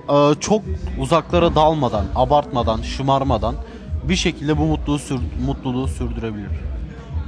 eee, 0.09 0.15
çok 0.39 0.61
uzaklara 0.99 1.55
dalmadan, 1.55 2.05
abartmadan, 2.15 2.81
şımarmadan 2.81 3.55
bir 4.03 4.15
şekilde 4.15 4.57
bu 4.57 4.61
mutluluğu 4.65 4.99
sür- 4.99 5.19
mutluluğu 5.45 5.87
sürdürebilir. 5.87 6.49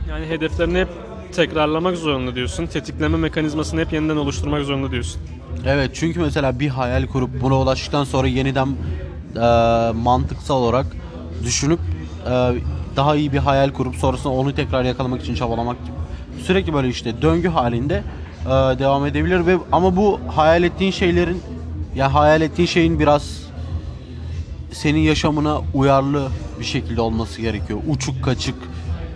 Yani 0.09 0.25
hedeflerini 0.25 0.79
hep 0.79 0.87
tekrarlamak 1.31 1.97
zorunda 1.97 2.35
diyorsun. 2.35 2.65
Tetikleme 2.65 3.17
mekanizmasını 3.17 3.81
hep 3.81 3.93
yeniden 3.93 4.17
oluşturmak 4.17 4.65
zorunda 4.65 4.91
diyorsun. 4.91 5.21
Evet 5.65 5.91
çünkü 5.93 6.19
mesela 6.19 6.59
bir 6.59 6.69
hayal 6.69 7.07
kurup 7.07 7.41
buna 7.41 7.59
ulaştıktan 7.59 8.03
sonra 8.03 8.27
yeniden 8.27 8.67
e, 9.35 9.91
mantıksal 9.91 10.55
olarak 10.55 10.85
düşünüp 11.43 11.79
e, 12.25 12.53
daha 12.95 13.15
iyi 13.15 13.33
bir 13.33 13.37
hayal 13.37 13.69
kurup 13.69 13.95
sonrasında 13.95 14.33
onu 14.33 14.55
tekrar 14.55 14.83
yakalamak 14.83 15.21
için 15.21 15.35
çabalamak. 15.35 15.77
Sürekli 16.43 16.73
böyle 16.73 16.87
işte 16.87 17.21
döngü 17.21 17.49
halinde 17.49 18.03
e, 18.45 18.49
devam 18.79 19.05
edebilir 19.05 19.45
ve 19.45 19.57
ama 19.71 19.95
bu 19.95 20.19
hayal 20.35 20.63
ettiğin 20.63 20.91
şeylerin 20.91 21.41
ya 21.95 22.13
hayal 22.13 22.41
ettiğin 22.41 22.67
şeyin 22.67 22.99
biraz 22.99 23.41
senin 24.71 24.99
yaşamına 24.99 25.61
uyarlı 25.73 26.27
bir 26.59 26.65
şekilde 26.65 27.01
olması 27.01 27.41
gerekiyor. 27.41 27.79
Uçuk 27.87 28.23
kaçık 28.23 28.55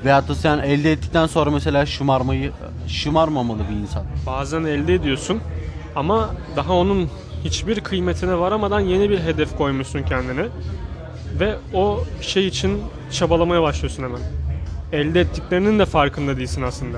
veyahut 0.06 0.30
da 0.30 0.36
sen 0.36 0.58
elde 0.58 0.92
ettikten 0.92 1.28
sonra 1.28 1.52
mesela 1.52 1.86
şımarmayı 1.86 2.52
şımarmamalı 2.88 3.60
bir 3.70 3.76
insan. 3.76 4.04
Bazen 4.26 4.64
elde 4.64 4.94
ediyorsun 4.94 5.42
ama 5.96 6.30
daha 6.56 6.74
onun 6.74 7.10
hiçbir 7.44 7.80
kıymetine 7.80 8.40
varamadan 8.40 8.80
yeni 8.80 9.10
bir 9.10 9.20
hedef 9.20 9.58
koymuşsun 9.58 10.04
kendine. 10.04 10.46
Ve 11.40 11.56
o 11.74 12.04
şey 12.22 12.48
için 12.48 12.82
çabalamaya 13.12 13.62
başlıyorsun 13.62 14.04
hemen. 14.04 14.20
Elde 14.92 15.22
ettiklerinin 15.22 15.80
de 15.80 15.86
farkında 15.86 16.38
değilsin 16.38 16.62
aslında. 16.62 16.98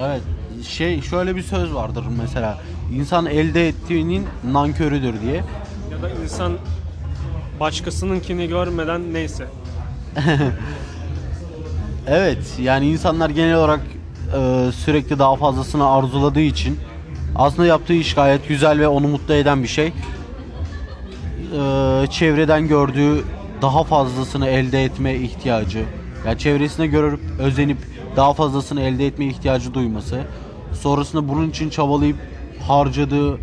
Evet. 0.00 0.20
Şey 0.68 1.02
şöyle 1.02 1.36
bir 1.36 1.42
söz 1.42 1.74
vardır 1.74 2.04
mesela. 2.22 2.58
İnsan 2.94 3.26
elde 3.26 3.68
ettiğinin 3.68 4.26
nankörüdür 4.52 5.20
diye. 5.20 5.34
Ya 5.90 6.02
da 6.02 6.10
insan 6.22 6.52
başkasınınkini 7.60 8.48
görmeden 8.48 9.14
neyse. 9.14 9.46
Evet. 12.08 12.58
Yani 12.58 12.90
insanlar 12.90 13.30
genel 13.30 13.56
olarak 13.56 13.80
e, 14.36 14.72
sürekli 14.72 15.18
daha 15.18 15.36
fazlasını 15.36 15.90
arzuladığı 15.90 16.40
için 16.40 16.78
aslında 17.36 17.68
yaptığı 17.68 17.92
iş 17.92 18.14
gayet 18.14 18.48
güzel 18.48 18.80
ve 18.80 18.88
onu 18.88 19.08
mutlu 19.08 19.34
eden 19.34 19.62
bir 19.62 19.68
şey. 19.68 19.86
E, 19.86 19.92
çevreden 22.10 22.68
gördüğü 22.68 23.24
daha 23.62 23.84
fazlasını 23.84 24.46
elde 24.46 24.84
etme 24.84 25.14
ihtiyacı. 25.14 25.84
Yani 26.26 26.38
çevresine 26.38 26.86
görüp 26.86 27.20
özenip 27.38 27.78
daha 28.16 28.32
fazlasını 28.32 28.80
elde 28.80 29.06
etme 29.06 29.26
ihtiyacı 29.26 29.74
duyması. 29.74 30.20
Sonrasında 30.72 31.28
bunun 31.28 31.50
için 31.50 31.70
çabalayıp 31.70 32.16
harcadığı 32.66 33.34
e, 33.34 33.38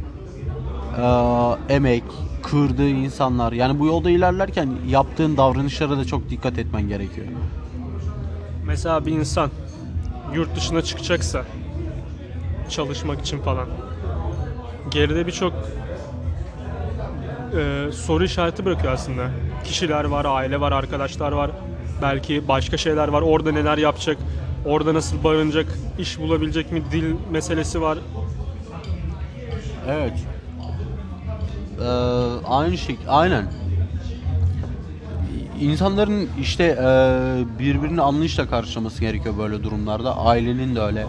emek, 1.70 2.04
kırdığı 2.44 2.90
insanlar. 2.90 3.52
Yani 3.52 3.80
bu 3.80 3.86
yolda 3.86 4.10
ilerlerken 4.10 4.70
yaptığın 4.90 5.38
davranışlara 5.38 5.98
da 5.98 6.06
çok 6.06 6.30
dikkat 6.30 6.58
etmen 6.58 6.88
gerekiyor. 6.88 7.28
Mesela 8.66 9.06
bir 9.06 9.12
insan 9.12 9.50
yurt 10.34 10.56
dışına 10.56 10.82
çıkacaksa 10.82 11.44
çalışmak 12.70 13.20
için 13.22 13.40
falan 13.40 13.68
geride 14.92 15.28
birçok 15.28 15.54
e, 17.58 17.92
soru 17.92 18.24
işareti 18.24 18.66
bırakıyor 18.66 18.94
aslında. 18.94 19.30
Kişiler 19.64 20.04
var, 20.06 20.26
aile 20.26 20.62
var, 20.62 20.72
arkadaşlar 20.72 21.32
var. 21.32 21.52
Belki 22.02 22.48
başka 22.48 22.78
şeyler 22.78 23.08
var. 23.08 23.22
Orada 23.22 23.52
neler 23.52 23.78
yapacak? 23.78 24.18
Orada 24.66 24.94
nasıl 24.94 25.24
barınacak? 25.24 25.66
iş 26.00 26.20
bulabilecek 26.20 26.72
mi? 26.72 26.84
Dil 26.92 27.16
meselesi 27.32 27.82
var. 27.82 27.98
Evet. 29.88 30.14
Ee, 31.80 31.84
aynı 32.46 32.78
şey, 32.78 32.98
aynen. 33.08 33.46
İnsanların 35.62 36.30
işte 36.40 36.64
e, 36.64 36.90
birbirini 37.60 38.02
anlayışla 38.02 38.50
karşılaması 38.50 39.02
gerekiyor 39.02 39.38
böyle 39.38 39.64
durumlarda. 39.64 40.18
Ailenin 40.18 40.76
de 40.76 40.82
öyle. 40.82 41.08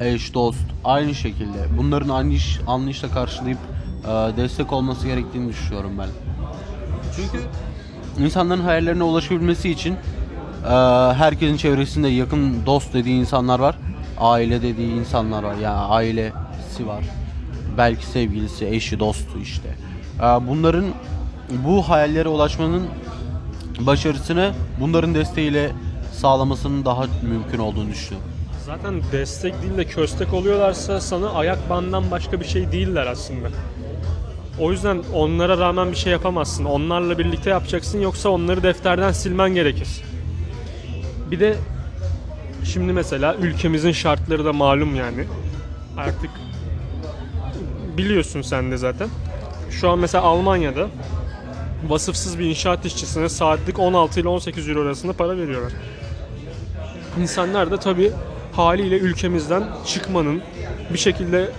Eş, 0.00 0.34
dost, 0.34 0.58
aynı 0.84 1.14
şekilde. 1.14 1.58
Bunların 1.78 2.08
anlayış, 2.08 2.60
anlayışla 2.66 3.08
karşılayıp 3.08 3.58
e, 4.04 4.08
destek 4.36 4.72
olması 4.72 5.06
gerektiğini 5.06 5.48
düşünüyorum 5.48 5.92
ben. 5.98 6.08
Çünkü 7.16 7.44
insanların 8.24 8.60
hayallerine 8.60 9.02
ulaşabilmesi 9.02 9.70
için 9.70 9.92
e, 10.64 10.68
herkesin 11.14 11.56
çevresinde 11.56 12.08
yakın 12.08 12.66
dost 12.66 12.94
dediği 12.94 13.20
insanlar 13.20 13.58
var. 13.58 13.76
Aile 14.20 14.62
dediği 14.62 14.92
insanlar 14.94 15.42
var. 15.42 15.54
Yani 15.54 15.78
ailesi 15.78 16.86
var. 16.86 17.04
Belki 17.78 18.06
sevgilisi, 18.06 18.66
eşi, 18.66 19.00
dostu 19.00 19.38
işte. 19.42 19.68
E, 20.18 20.22
bunların 20.22 20.84
bu 21.64 21.88
hayallere 21.88 22.28
ulaşmanın 22.28 22.86
başarısını 23.80 24.52
bunların 24.80 25.14
desteğiyle 25.14 25.72
sağlamasının 26.12 26.84
daha 26.84 27.06
mümkün 27.22 27.58
olduğunu 27.58 27.90
düşünüyorum. 27.90 28.30
Zaten 28.66 28.94
destek 29.12 29.62
değil 29.62 29.76
de 29.76 29.84
köstek 29.84 30.34
oluyorlarsa 30.34 31.00
sana 31.00 31.30
ayak 31.30 31.70
bandan 31.70 32.10
başka 32.10 32.40
bir 32.40 32.44
şey 32.44 32.72
değiller 32.72 33.06
aslında. 33.06 33.48
O 34.58 34.72
yüzden 34.72 35.02
onlara 35.14 35.58
rağmen 35.58 35.90
bir 35.90 35.96
şey 35.96 36.12
yapamazsın. 36.12 36.64
Onlarla 36.64 37.18
birlikte 37.18 37.50
yapacaksın 37.50 38.00
yoksa 38.00 38.28
onları 38.28 38.62
defterden 38.62 39.12
silmen 39.12 39.54
gerekir. 39.54 39.88
Bir 41.30 41.40
de 41.40 41.56
şimdi 42.64 42.92
mesela 42.92 43.34
ülkemizin 43.34 43.92
şartları 43.92 44.44
da 44.44 44.52
malum 44.52 44.94
yani. 44.94 45.24
Artık 45.96 46.30
biliyorsun 47.96 48.42
sen 48.42 48.70
de 48.70 48.76
zaten. 48.76 49.08
Şu 49.70 49.90
an 49.90 49.98
mesela 49.98 50.24
Almanya'da 50.24 50.88
vasıfsız 51.88 52.38
bir 52.38 52.44
inşaat 52.44 52.86
işçisine 52.86 53.28
saatlik 53.28 53.78
16 53.78 54.20
ile 54.20 54.28
18 54.28 54.68
euro 54.68 54.82
arasında 54.82 55.12
para 55.12 55.36
veriyorlar. 55.36 55.72
İnsanlar 57.20 57.70
da 57.70 57.76
tabii 57.76 58.12
haliyle 58.52 58.98
ülkemizden 58.98 59.64
çıkmanın 59.86 60.42
bir 60.92 60.98
şekilde 60.98 61.50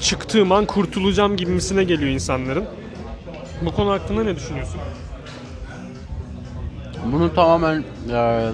çıktığım 0.00 0.52
an 0.52 0.66
kurtulacağım 0.66 1.36
gibisine 1.36 1.84
geliyor 1.84 2.10
insanların. 2.10 2.64
Bu 3.62 3.72
konu 3.74 3.90
hakkında 3.90 4.24
ne 4.24 4.36
düşünüyorsun? 4.36 4.80
Bunu 7.12 7.34
tamamen 7.34 7.84
e, 8.12 8.50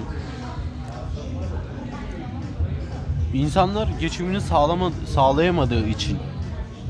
insanlar 3.33 3.87
geçimini 3.99 4.41
sağlama, 4.41 4.91
sağlayamadığı 5.13 5.87
için 5.87 6.17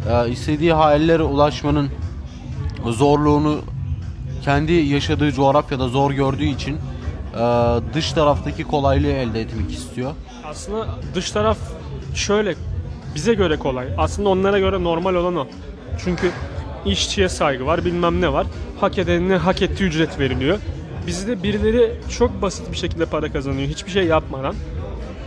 e, 0.10 0.30
istediği 0.30 0.74
hayallere 0.74 1.24
ulaşmanın 1.24 1.90
zorluğunu 2.86 3.62
kendi 4.42 4.74
yaşadığı 4.74 5.32
coğrafyada 5.32 5.88
zor 5.88 6.12
gördüğü 6.12 6.46
için 6.46 6.78
e, 7.34 7.40
dış 7.94 8.12
taraftaki 8.14 8.64
kolaylığı 8.64 9.12
elde 9.12 9.42
etmek 9.42 9.72
istiyor. 9.72 10.12
Aslında 10.46 10.88
dış 11.16 11.32
taraf 11.32 11.58
şöyle 12.16 12.56
bize 13.16 13.34
göre 13.34 13.60
kolay. 13.60 13.88
Aslında 13.98 14.30
onlara 14.30 14.60
göre 14.60 14.84
normal 14.84 15.16
olan 15.16 15.36
o. 15.36 15.48
Çünkü 16.04 16.32
işçiye 16.86 17.30
saygı 17.30 17.66
var, 17.66 17.86
bilmem 17.86 18.22
ne 18.22 18.34
var. 18.34 18.48
Hak 18.80 18.98
edenine 18.98 19.36
hak 19.36 19.62
ettiği 19.62 19.84
ücret 19.84 20.20
veriliyor. 20.20 20.58
Bizde 21.08 21.44
birileri 21.44 21.92
çok 22.18 22.42
basit 22.42 22.72
bir 22.72 22.78
şekilde 22.78 23.06
para 23.06 23.32
kazanıyor 23.32 23.68
hiçbir 23.68 23.92
şey 23.92 24.06
yapmadan. 24.06 24.56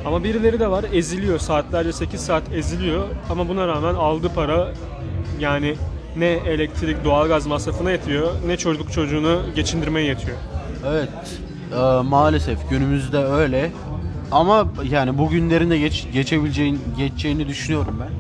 Ama 0.07 0.25
birileri 0.25 0.61
de 0.61 0.71
var 0.71 0.85
eziliyor 0.93 1.39
saatlerce 1.39 1.93
8 1.93 2.21
saat 2.21 2.43
eziliyor 2.53 3.09
ama 3.31 3.49
buna 3.49 3.69
rağmen 3.69 3.95
aldığı 3.95 4.29
para 4.29 4.73
yani 5.41 5.75
ne 6.17 6.27
elektrik 6.27 7.05
doğalgaz 7.05 7.47
masrafına 7.47 7.91
yetiyor 7.91 8.33
ne 8.47 8.57
çocuk 8.57 8.93
çocuğunu 8.93 9.43
geçindirmeye 9.57 10.07
yetiyor. 10.07 10.37
Evet, 10.87 11.09
e, 11.73 12.03
maalesef 12.03 12.71
günümüzde 12.71 13.19
öyle. 13.19 13.71
Ama 14.33 14.69
yani 14.91 15.19
bugünlerin 15.19 15.71
de 15.71 15.79
geç, 15.79 16.07
geçebileceğin, 16.13 16.81
geçeceğini 16.99 17.49
düşünüyorum 17.49 18.01
ben. 18.01 18.11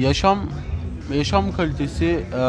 Yaşam 0.00 0.38
yaşam 1.14 1.52
kalitesi 1.52 2.06
e, 2.06 2.42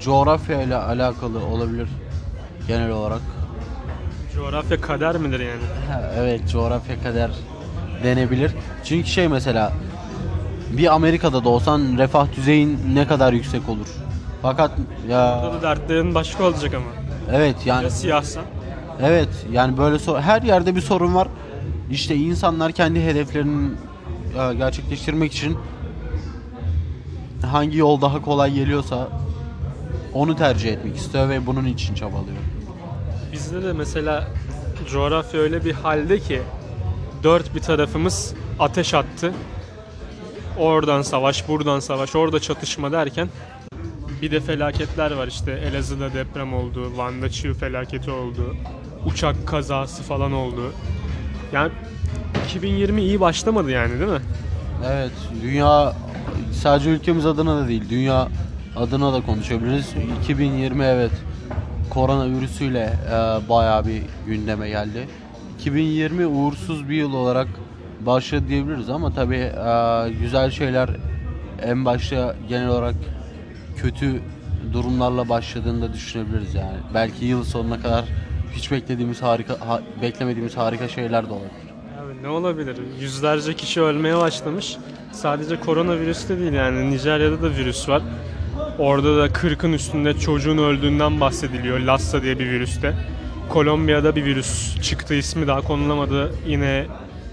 coğrafya 0.00 0.62
ile 0.62 0.76
alakalı 0.76 1.44
olabilir 1.44 1.88
genel 2.68 2.90
olarak. 2.90 3.20
Coğrafya 4.34 4.80
kader 4.80 5.16
midir 5.16 5.40
yani? 5.40 5.62
Evet, 6.18 6.40
coğrafya 6.52 7.02
kadar 7.02 7.30
denebilir. 8.04 8.52
Çünkü 8.84 9.08
şey 9.08 9.28
mesela 9.28 9.72
bir 10.70 10.94
Amerika'da 10.94 11.44
da 11.44 11.48
olsan 11.48 11.98
refah 11.98 12.26
düzeyin 12.36 12.78
ne 12.94 13.06
kadar 13.06 13.32
yüksek 13.32 13.68
olur. 13.68 13.86
Fakat 14.42 14.70
ya 15.08 15.40
Burada 15.42 15.58
da 15.58 15.62
dertlerin 15.62 16.14
başka 16.14 16.44
olacak 16.44 16.74
ama. 16.74 16.86
evet 17.36 17.56
yani 17.66 17.84
Ya 17.84 17.90
siyahsan? 17.90 18.44
Evet 19.02 19.28
yani 19.52 19.76
böyle 19.78 19.98
sor- 19.98 20.20
her 20.20 20.42
yerde 20.42 20.76
bir 20.76 20.80
sorun 20.80 21.14
var. 21.14 21.28
İşte 21.90 22.14
insanlar 22.16 22.72
kendi 22.72 23.04
hedeflerini 23.04 23.70
e, 24.38 24.54
gerçekleştirmek 24.54 25.32
için 25.32 25.56
hangi 27.46 27.78
yol 27.78 28.00
daha 28.00 28.22
kolay 28.22 28.52
geliyorsa 28.54 29.08
onu 30.14 30.36
tercih 30.36 30.72
etmek 30.72 30.96
istiyor 30.96 31.28
ve 31.28 31.46
bunun 31.46 31.64
için 31.64 31.94
çabalıyor. 31.94 32.36
Bizde 33.32 33.62
de 33.62 33.72
mesela 33.72 34.24
coğrafya 34.90 35.40
öyle 35.40 35.64
bir 35.64 35.72
halde 35.72 36.18
ki 36.18 36.42
dört 37.22 37.54
bir 37.54 37.60
tarafımız 37.60 38.34
ateş 38.58 38.94
attı. 38.94 39.32
Oradan 40.58 41.02
savaş, 41.02 41.48
buradan 41.48 41.80
savaş, 41.80 42.16
orada 42.16 42.40
çatışma 42.40 42.92
derken 42.92 43.28
bir 44.22 44.30
de 44.30 44.40
felaketler 44.40 45.10
var 45.10 45.28
işte 45.28 45.52
Elazığ'da 45.52 46.14
deprem 46.14 46.54
oldu, 46.54 46.92
Van'da 46.96 47.30
çığ 47.30 47.54
felaketi 47.54 48.10
oldu, 48.10 48.56
uçak 49.06 49.46
kazası 49.46 50.02
falan 50.02 50.32
oldu. 50.32 50.72
Yani 51.52 51.72
2020 52.44 53.02
iyi 53.02 53.20
başlamadı 53.20 53.70
yani 53.70 54.00
değil 54.00 54.10
mi? 54.10 54.22
Evet, 54.86 55.12
dünya 55.42 55.94
sadece 56.52 56.90
ülkemiz 56.90 57.26
adına 57.26 57.56
da 57.56 57.68
değil, 57.68 57.84
dünya 57.90 58.28
adına 58.76 59.12
da 59.12 59.20
konuşabiliriz. 59.20 59.94
2020 60.22 60.84
evet 60.84 61.12
koronavirüsüyle 61.90 62.92
e, 63.08 63.48
bayağı 63.48 63.86
bir 63.86 64.02
gündeme 64.26 64.68
geldi. 64.68 65.08
2020 65.60 66.26
uğursuz 66.26 66.88
bir 66.88 66.94
yıl 66.94 67.12
olarak 67.12 67.48
başladı 68.06 68.44
diyebiliriz 68.48 68.90
ama 68.90 69.12
tabii 69.14 69.36
e, 69.36 70.10
güzel 70.20 70.50
şeyler 70.50 70.90
en 71.62 71.84
başta 71.84 72.36
genel 72.48 72.68
olarak 72.68 72.94
kötü 73.76 74.20
durumlarla 74.72 75.28
başladığını 75.28 75.82
da 75.82 75.92
düşünebiliriz 75.92 76.54
yani. 76.54 76.76
Belki 76.94 77.24
yıl 77.24 77.44
sonuna 77.44 77.80
kadar 77.80 78.04
hiç 78.52 78.72
beklediğimiz 78.72 79.22
harika 79.22 79.68
ha- 79.68 79.82
beklemediğimiz 80.02 80.56
harika 80.56 80.88
şeyler 80.88 81.28
de 81.28 81.32
olabilir. 81.32 81.50
Abi 82.00 82.22
ne 82.22 82.28
olabilir? 82.28 82.76
Yüzlerce 83.00 83.54
kişi 83.54 83.80
ölmeye 83.82 84.16
başlamış. 84.16 84.76
Sadece 85.12 85.60
koronavirüs 85.60 86.28
de 86.28 86.38
değil 86.38 86.52
yani 86.52 86.90
Nijerya'da 86.90 87.42
da 87.42 87.50
virüs 87.50 87.88
var. 87.88 88.02
Orada 88.78 89.16
da 89.16 89.26
40'ın 89.26 89.72
üstünde 89.72 90.14
çocuğun 90.18 90.58
öldüğünden 90.58 91.20
bahsediliyor. 91.20 91.78
Lassa 91.80 92.22
diye 92.22 92.38
bir 92.38 92.50
virüste. 92.50 92.94
Kolombiya'da 93.48 94.16
bir 94.16 94.24
virüs 94.24 94.80
çıktı 94.82 95.14
ismi 95.14 95.46
daha 95.46 95.60
konulamadı. 95.60 96.30
Yine 96.46 96.86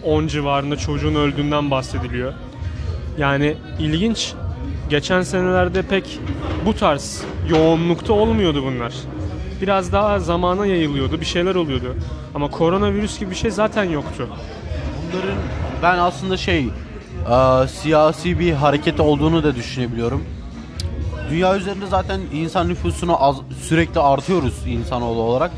10 0.03 0.27
civarında 0.27 0.75
çocuğun 0.75 1.15
öldüğünden 1.15 1.71
bahsediliyor. 1.71 2.33
Yani 3.17 3.57
ilginç. 3.79 4.33
Geçen 4.89 5.21
senelerde 5.21 5.81
pek 5.81 6.19
bu 6.65 6.75
tarz 6.75 7.23
yoğunlukta 7.49 8.13
olmuyordu 8.13 8.63
bunlar. 8.63 8.93
Biraz 9.61 9.91
daha 9.91 10.19
zamana 10.19 10.65
yayılıyordu, 10.65 11.21
bir 11.21 11.25
şeyler 11.25 11.55
oluyordu. 11.55 11.95
Ama 12.35 12.49
koronavirüs 12.49 13.19
gibi 13.19 13.31
bir 13.31 13.35
şey 13.35 13.51
zaten 13.51 13.83
yoktu. 13.83 14.27
Bunların 15.13 15.37
ben 15.83 15.97
aslında 15.97 16.37
şey 16.37 16.65
e, 16.65 17.67
siyasi 17.67 18.39
bir 18.39 18.53
hareket 18.53 18.99
olduğunu 18.99 19.43
da 19.43 19.55
düşünebiliyorum. 19.55 20.23
Dünya 21.29 21.57
üzerinde 21.57 21.85
zaten 21.87 22.21
insan 22.33 22.67
nüfusunu 22.69 23.23
az, 23.23 23.35
sürekli 23.61 23.99
artıyoruz 23.99 24.53
insanoğlu 24.67 25.21
olarak. 25.21 25.51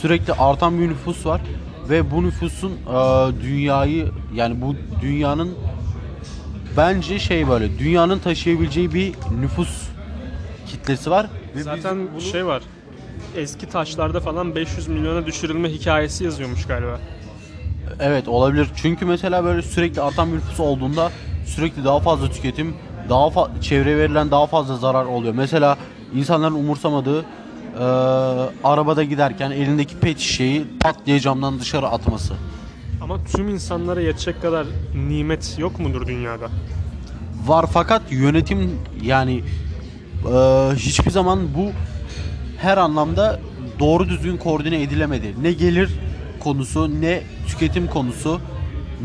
Sürekli 0.00 0.32
artan 0.32 0.80
bir 0.80 0.88
nüfus 0.88 1.26
var 1.26 1.40
ve 1.90 2.10
bu 2.10 2.22
nüfusun 2.22 2.72
e, 2.72 2.92
dünyayı 3.42 4.08
yani 4.34 4.60
bu 4.60 4.74
dünyanın 5.02 5.54
bence 6.76 7.18
şey 7.18 7.48
böyle 7.48 7.78
dünyanın 7.78 8.18
taşıyabileceği 8.18 8.94
bir 8.94 9.12
nüfus 9.40 9.88
kitlesi 10.66 11.10
var. 11.10 11.26
Ve 11.56 11.62
Zaten 11.62 11.98
bunu- 12.12 12.20
şey 12.20 12.46
var. 12.46 12.62
Eski 13.36 13.66
taşlarda 13.68 14.20
falan 14.20 14.54
500 14.54 14.88
milyona 14.88 15.26
düşürülme 15.26 15.68
hikayesi 15.72 16.24
yazıyormuş 16.24 16.66
galiba. 16.66 17.00
Evet 18.00 18.28
olabilir. 18.28 18.68
Çünkü 18.76 19.04
mesela 19.04 19.44
böyle 19.44 19.62
sürekli 19.62 20.00
artan 20.02 20.32
bir 20.32 20.36
nüfus 20.36 20.60
olduğunda 20.60 21.10
sürekli 21.46 21.84
daha 21.84 22.00
fazla 22.00 22.30
tüketim, 22.30 22.74
daha 23.08 23.26
fa- 23.26 23.60
çevreye 23.60 23.96
verilen 23.98 24.30
daha 24.30 24.46
fazla 24.46 24.76
zarar 24.76 25.04
oluyor. 25.04 25.34
Mesela 25.34 25.76
insanların 26.14 26.54
umursamadığı 26.54 27.24
e, 27.78 27.84
arabada 28.64 29.04
giderken 29.04 29.50
elindeki 29.50 29.96
pet 29.96 30.18
şişeyi 30.18 30.64
pat 30.80 30.96
diye 31.06 31.20
camdan 31.20 31.60
dışarı 31.60 31.88
atması. 31.88 32.34
Ama 33.00 33.24
tüm 33.24 33.48
insanlara 33.48 34.00
yetecek 34.00 34.42
kadar 34.42 34.66
nimet 34.94 35.58
yok 35.58 35.80
mudur 35.80 36.06
dünyada? 36.06 36.48
Var 37.46 37.66
fakat 37.72 38.02
yönetim 38.10 38.78
yani 39.02 39.42
e, 40.24 40.34
hiçbir 40.76 41.10
zaman 41.10 41.40
bu 41.56 41.70
her 42.58 42.76
anlamda 42.76 43.40
doğru 43.78 44.08
düzgün 44.08 44.36
koordine 44.36 44.82
edilemedi. 44.82 45.34
Ne 45.42 45.52
gelir 45.52 45.90
konusu, 46.40 47.00
ne 47.00 47.22
tüketim 47.48 47.86
konusu, 47.86 48.40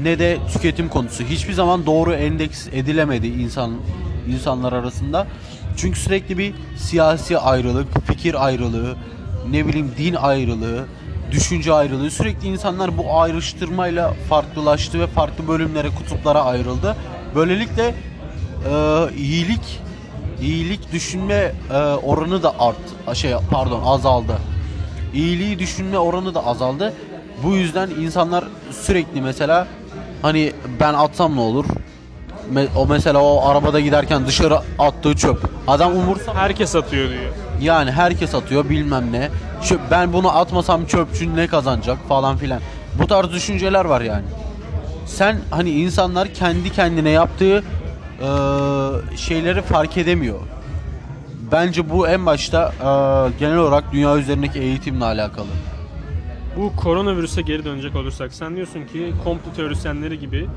ne 0.04 0.20
de 0.20 0.38
tüketim 0.54 0.90
konusu. 0.90 1.24
Hiçbir 1.24 1.54
zaman 1.54 1.86
doğru 1.86 2.14
endeks 2.14 2.68
edilemedi 2.68 3.28
insan 3.28 3.72
insanlar 4.28 4.74
arasında. 4.74 5.28
Çünkü 5.78 6.00
sürekli 6.00 6.38
bir 6.38 6.54
siyasi 6.78 7.38
ayrılık, 7.38 8.08
fikir 8.08 8.46
ayrılığı, 8.46 8.96
ne 9.52 9.68
bileyim 9.68 9.92
din 9.98 10.14
ayrılığı, 10.14 10.86
düşünce 11.32 11.74
ayrılığı 11.74 12.12
sürekli 12.12 12.48
insanlar 12.48 12.98
bu 12.98 13.20
ayrıştırmayla 13.20 14.14
farklılaştı 14.30 15.00
ve 15.00 15.08
farklı 15.08 15.48
bölümlere, 15.48 15.90
kutuplara 15.90 16.44
ayrıldı. 16.44 16.96
Böylelikle 17.36 17.96
e, 18.70 19.06
iyilik 19.18 19.82
iyilik 20.42 20.92
düşünme 20.92 21.52
e, 21.72 21.78
oranı 21.78 22.44
da 22.44 22.54
art 22.60 23.16
şey 23.18 23.34
pardon 23.52 23.82
azaldı. 23.86 24.38
İyiliği 25.14 25.60
düşünme 25.60 25.98
oranı 25.98 26.36
da 26.36 26.46
azaldı. 26.46 26.94
Bu 27.44 27.56
yüzden 27.56 27.90
insanlar 27.90 28.44
sürekli 28.72 29.22
mesela 29.22 29.68
hani 30.22 30.54
ben 30.80 30.94
atsam 30.94 31.36
ne 31.36 31.40
olur? 31.40 31.66
Me- 32.54 32.68
o 32.78 32.88
mesela 32.88 33.20
o 33.24 33.48
arabada 33.50 33.80
giderken 33.80 34.26
dışarı 34.28 34.60
attığı 34.80 35.14
çöp. 35.16 35.50
Adam 35.68 35.96
umursa 35.98 36.34
Herkes 36.36 36.76
atıyor 36.76 37.10
diyor. 37.10 37.22
yani 37.62 37.92
herkes 37.92 38.36
atıyor 38.36 38.70
bilmem 38.70 39.12
ne. 39.12 39.30
Çöp, 39.64 39.80
ben 39.92 40.14
bunu 40.14 40.38
atmasam 40.38 40.86
çöpçü 40.86 41.36
ne 41.36 41.48
kazanacak 41.48 41.98
falan 42.10 42.38
filan. 42.38 42.60
Bu 43.02 43.08
tarz 43.08 43.32
düşünceler 43.32 43.86
var 43.86 44.02
yani. 44.02 44.24
Sen 45.06 45.38
hani 45.52 45.70
insanlar 45.70 46.28
kendi 46.34 46.70
kendine 46.72 47.10
yaptığı 47.10 47.64
eee, 48.22 48.28
şeyleri 49.18 49.62
fark 49.62 49.98
edemiyor. 49.98 50.40
Bence 51.52 51.90
bu 51.90 52.08
en 52.08 52.26
başta 52.26 52.74
eee, 52.84 53.32
genel 53.40 53.58
olarak 53.58 53.84
dünya 53.94 54.18
üzerindeki 54.18 54.60
eğitimle 54.60 55.06
alakalı. 55.06 55.48
Bu 56.58 56.76
koronavirüse 56.76 57.42
geri 57.42 57.66
dönecek 57.66 57.96
olursak 57.96 58.34
sen 58.34 58.56
diyorsun 58.56 58.84
ki 58.86 59.14
komplo 59.24 59.54
teorisyenleri 59.56 60.20
gibi 60.20 60.48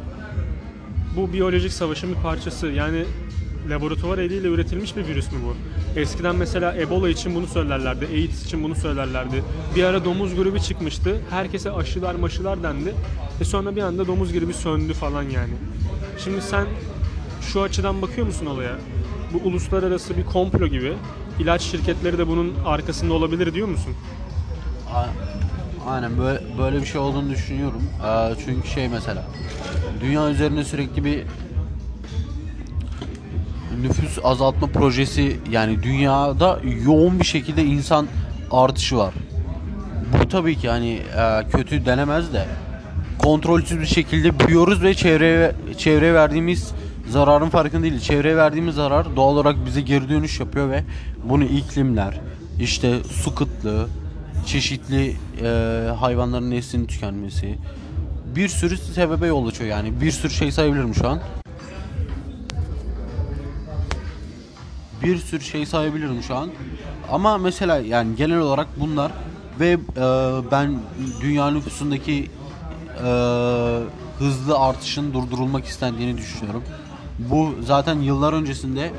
bu 1.16 1.32
biyolojik 1.32 1.72
savaşın 1.72 2.14
bir 2.14 2.22
parçası. 2.22 2.66
Yani 2.66 3.04
laboratuvar 3.70 4.18
eliyle 4.18 4.48
üretilmiş 4.48 4.96
bir 4.96 5.06
virüs 5.06 5.32
mü 5.32 5.38
bu? 5.44 5.54
Eskiden 6.00 6.36
mesela 6.36 6.76
Ebola 6.76 7.08
için 7.08 7.34
bunu 7.34 7.46
söylerlerdi, 7.46 8.06
AIDS 8.06 8.46
için 8.46 8.62
bunu 8.62 8.74
söylerlerdi. 8.74 9.42
Bir 9.76 9.84
ara 9.84 10.04
domuz 10.04 10.34
gribi 10.34 10.60
çıkmıştı. 10.60 11.20
Herkese 11.30 11.70
aşılar 11.72 12.14
maşılar 12.14 12.62
dendi. 12.62 12.94
E 13.40 13.44
sonra 13.44 13.76
bir 13.76 13.82
anda 13.82 14.06
domuz 14.06 14.32
gribi 14.32 14.54
söndü 14.54 14.92
falan 14.92 15.22
yani. 15.22 15.52
Şimdi 16.24 16.42
sen 16.42 16.66
şu 17.40 17.62
açıdan 17.62 18.02
bakıyor 18.02 18.26
musun 18.26 18.46
olaya? 18.46 18.78
Bu 19.32 19.48
uluslararası 19.48 20.16
bir 20.16 20.24
komplo 20.24 20.66
gibi. 20.66 20.92
İlaç 21.40 21.62
şirketleri 21.62 22.18
de 22.18 22.28
bunun 22.28 22.54
arkasında 22.66 23.14
olabilir 23.14 23.54
diyor 23.54 23.68
musun? 23.68 23.94
Aynen 25.86 26.18
böyle, 26.18 26.40
böyle 26.58 26.80
bir 26.80 26.86
şey 26.86 27.00
olduğunu 27.00 27.30
düşünüyorum. 27.30 27.82
Eee, 28.04 28.34
çünkü 28.44 28.68
şey 28.68 28.88
mesela 28.88 29.24
dünya 30.00 30.28
üzerinde 30.30 30.64
sürekli 30.64 31.04
bir 31.04 31.22
nüfus 33.82 34.18
azaltma 34.24 34.66
projesi 34.66 35.36
yani 35.50 35.82
dünyada 35.82 36.58
yoğun 36.84 37.20
bir 37.20 37.24
şekilde 37.24 37.64
insan 37.64 38.06
artışı 38.50 38.96
var. 38.96 39.14
Bu 40.12 40.28
tabii 40.28 40.56
ki 40.56 40.68
hani 40.68 40.88
eee, 40.88 41.46
kötü 41.52 41.86
denemez 41.86 42.32
de 42.32 42.44
kontrolsüz 43.18 43.80
bir 43.80 43.86
şekilde 43.86 44.40
büyüyoruz 44.40 44.82
ve 44.82 44.94
çevreye 44.94 45.52
çevreye 45.78 46.14
verdiğimiz 46.14 46.72
zararın 47.08 47.48
farkında 47.48 47.82
değiliz. 47.82 48.04
Çevreye 48.04 48.36
verdiğimiz 48.36 48.74
zarar 48.74 49.16
doğal 49.16 49.28
olarak 49.28 49.66
bize 49.66 49.80
geri 49.80 50.08
dönüş 50.08 50.40
yapıyor 50.40 50.70
ve 50.70 50.84
bunu 51.24 51.44
iklimler, 51.44 52.20
işte 52.60 52.98
su 53.10 53.34
kıtlığı, 53.34 53.88
çeşitli 54.46 55.16
eee, 55.42 55.48
hayvanların 56.00 56.50
neslinin 56.50 56.86
tükenmesi 56.86 57.58
bir 58.36 58.48
sürü 58.48 58.76
sebebe 58.76 59.26
yol 59.26 59.46
açıyor 59.46 59.70
yani. 59.70 60.00
Bir 60.00 60.10
sürü 60.10 60.32
şey 60.32 60.52
sayabilirim 60.52 60.94
şu 60.94 61.08
an. 61.08 61.20
bir 65.06 65.18
sürü 65.18 65.44
şey 65.44 65.66
sayabilirim 65.66 66.22
şu 66.22 66.36
an. 66.36 66.50
Ama 67.10 67.38
mesela 67.38 67.76
yani 67.78 68.16
genel 68.16 68.38
olarak 68.38 68.66
bunlar 68.80 69.12
ve 69.60 69.70
e, 69.70 69.78
ben 70.50 70.78
dünya 71.20 71.50
nüfusundaki 71.50 72.30
e, 72.98 73.08
hızlı 74.18 74.58
artışın 74.58 75.14
durdurulmak 75.14 75.64
istendiğini 75.64 76.18
düşünüyorum. 76.18 76.62
Bu 77.18 77.54
zaten 77.62 77.98
yıllar 77.98 78.32
öncesinde 78.32 78.92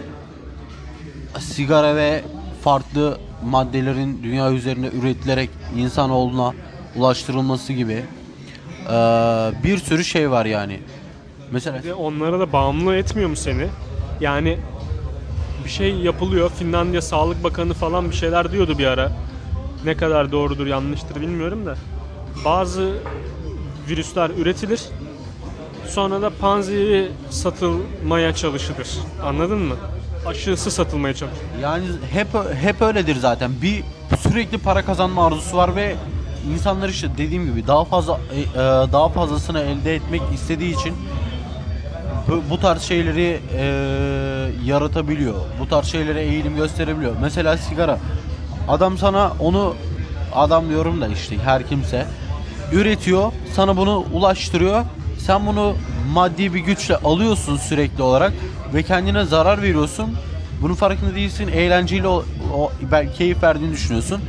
sigara 1.39 1.95
ve 1.95 2.23
farklı 2.61 3.17
maddelerin 3.45 4.23
dünya 4.23 4.51
üzerinde 4.51 4.91
üretilerek 4.91 5.49
insanoğluna 5.77 6.53
ulaştırılması 6.95 7.73
gibi 7.73 8.03
e, 8.85 8.93
bir 9.63 9.77
sürü 9.77 10.03
şey 10.03 10.31
var 10.31 10.45
yani. 10.45 10.79
Mesela 11.51 11.83
de 11.83 11.93
onlara 11.93 12.39
da 12.39 12.53
bağımlı 12.53 12.95
etmiyor 12.95 13.29
mu 13.29 13.35
seni? 13.35 13.67
Yani 14.21 14.57
bir 15.65 15.69
şey 15.69 15.95
yapılıyor. 15.95 16.49
Finlandiya 16.49 17.01
Sağlık 17.01 17.43
Bakanı 17.43 17.73
falan 17.73 18.09
bir 18.09 18.15
şeyler 18.15 18.51
diyordu 18.51 18.77
bir 18.77 18.85
ara. 18.85 19.11
Ne 19.85 19.97
kadar 19.97 20.31
doğrudur 20.31 20.67
yanlıştır 20.67 21.21
bilmiyorum 21.21 21.65
da. 21.65 21.75
Bazı 22.45 22.93
virüsler 23.89 24.29
üretilir. 24.29 24.81
Sonra 25.87 26.21
da 26.21 26.29
panzehiri 26.29 27.11
satılmaya 27.29 28.35
çalışılır. 28.35 28.87
Anladın 29.23 29.57
mı? 29.59 29.75
Aşısı 30.27 30.71
satılmaya 30.71 31.13
çalışılır. 31.13 31.41
Yani 31.61 31.85
hep 32.11 32.27
hep 32.61 32.81
öyledir 32.81 33.15
zaten. 33.15 33.51
Bir 33.61 33.83
sürekli 34.19 34.57
para 34.57 34.85
kazanma 34.85 35.27
arzusu 35.27 35.57
var 35.57 35.75
ve 35.75 35.95
insanlar 36.53 36.89
işte 36.89 37.07
dediğim 37.17 37.45
gibi 37.45 37.67
daha 37.67 37.85
fazla 37.85 38.19
e, 38.35 38.39
e, 38.39 38.55
daha 38.91 39.09
fazlasını 39.09 39.59
elde 39.59 39.95
etmek 39.95 40.21
istediği 40.33 40.75
için 40.79 40.93
bu, 42.27 42.41
bu 42.49 42.59
tarz 42.59 42.81
şeyleri 42.81 43.39
e, 43.57 43.65
yaratabiliyor. 44.65 45.35
Bu 45.59 45.69
tarz 45.69 45.85
şeylere 45.85 46.21
eğilim 46.21 46.55
gösterebiliyor. 46.55 47.15
Mesela 47.21 47.57
sigara. 47.57 47.99
Adam 48.67 48.97
sana 48.97 49.31
onu 49.39 49.75
adam 50.35 50.69
diyorum 50.69 51.01
da 51.01 51.07
işte 51.07 51.37
her 51.37 51.67
kimse 51.67 52.05
üretiyor, 52.71 53.31
sana 53.53 53.77
bunu 53.77 54.05
ulaştırıyor. 54.13 54.85
Sen 55.19 55.47
bunu 55.47 55.75
maddi 56.13 56.53
bir 56.53 56.59
güçle 56.59 56.95
alıyorsun 56.95 57.57
sürekli 57.57 58.03
olarak 58.03 58.33
ve 58.73 58.83
kendine 58.83 59.25
zarar 59.25 59.61
veriyorsun. 59.61 60.15
Bunun 60.61 60.73
farkında 60.73 61.15
değilsin. 61.15 61.47
Eğlenceli 61.47 62.07
o, 62.07 62.25
o 62.53 62.71
keyif 63.17 63.43
verdiğini 63.43 63.71
düşünüyorsun. 63.71 64.21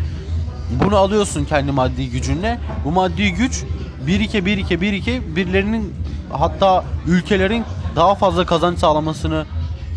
Bunu 0.85 0.97
alıyorsun 0.97 1.45
kendi 1.45 1.73
maddi 1.73 2.11
gücünle. 2.11 2.59
Bu 2.85 2.91
maddi 2.93 3.33
güç 3.33 3.65
birike 4.07 4.45
birike 4.45 4.81
birike 4.81 5.37
birilerinin 5.37 5.95
hatta 6.33 6.85
ülkelerin 7.07 7.65
daha 7.97 8.15
fazla 8.15 8.47
kazanç 8.47 8.79
sağlamasını 8.79 9.45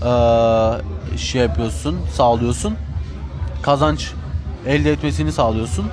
eee, 0.05 1.17
şey 1.17 1.41
yapıyorsun, 1.41 1.97
sağlıyorsun. 2.13 2.75
Kazanç 3.61 4.11
elde 4.67 4.91
etmesini 4.91 5.31
sağlıyorsun. 5.31 5.85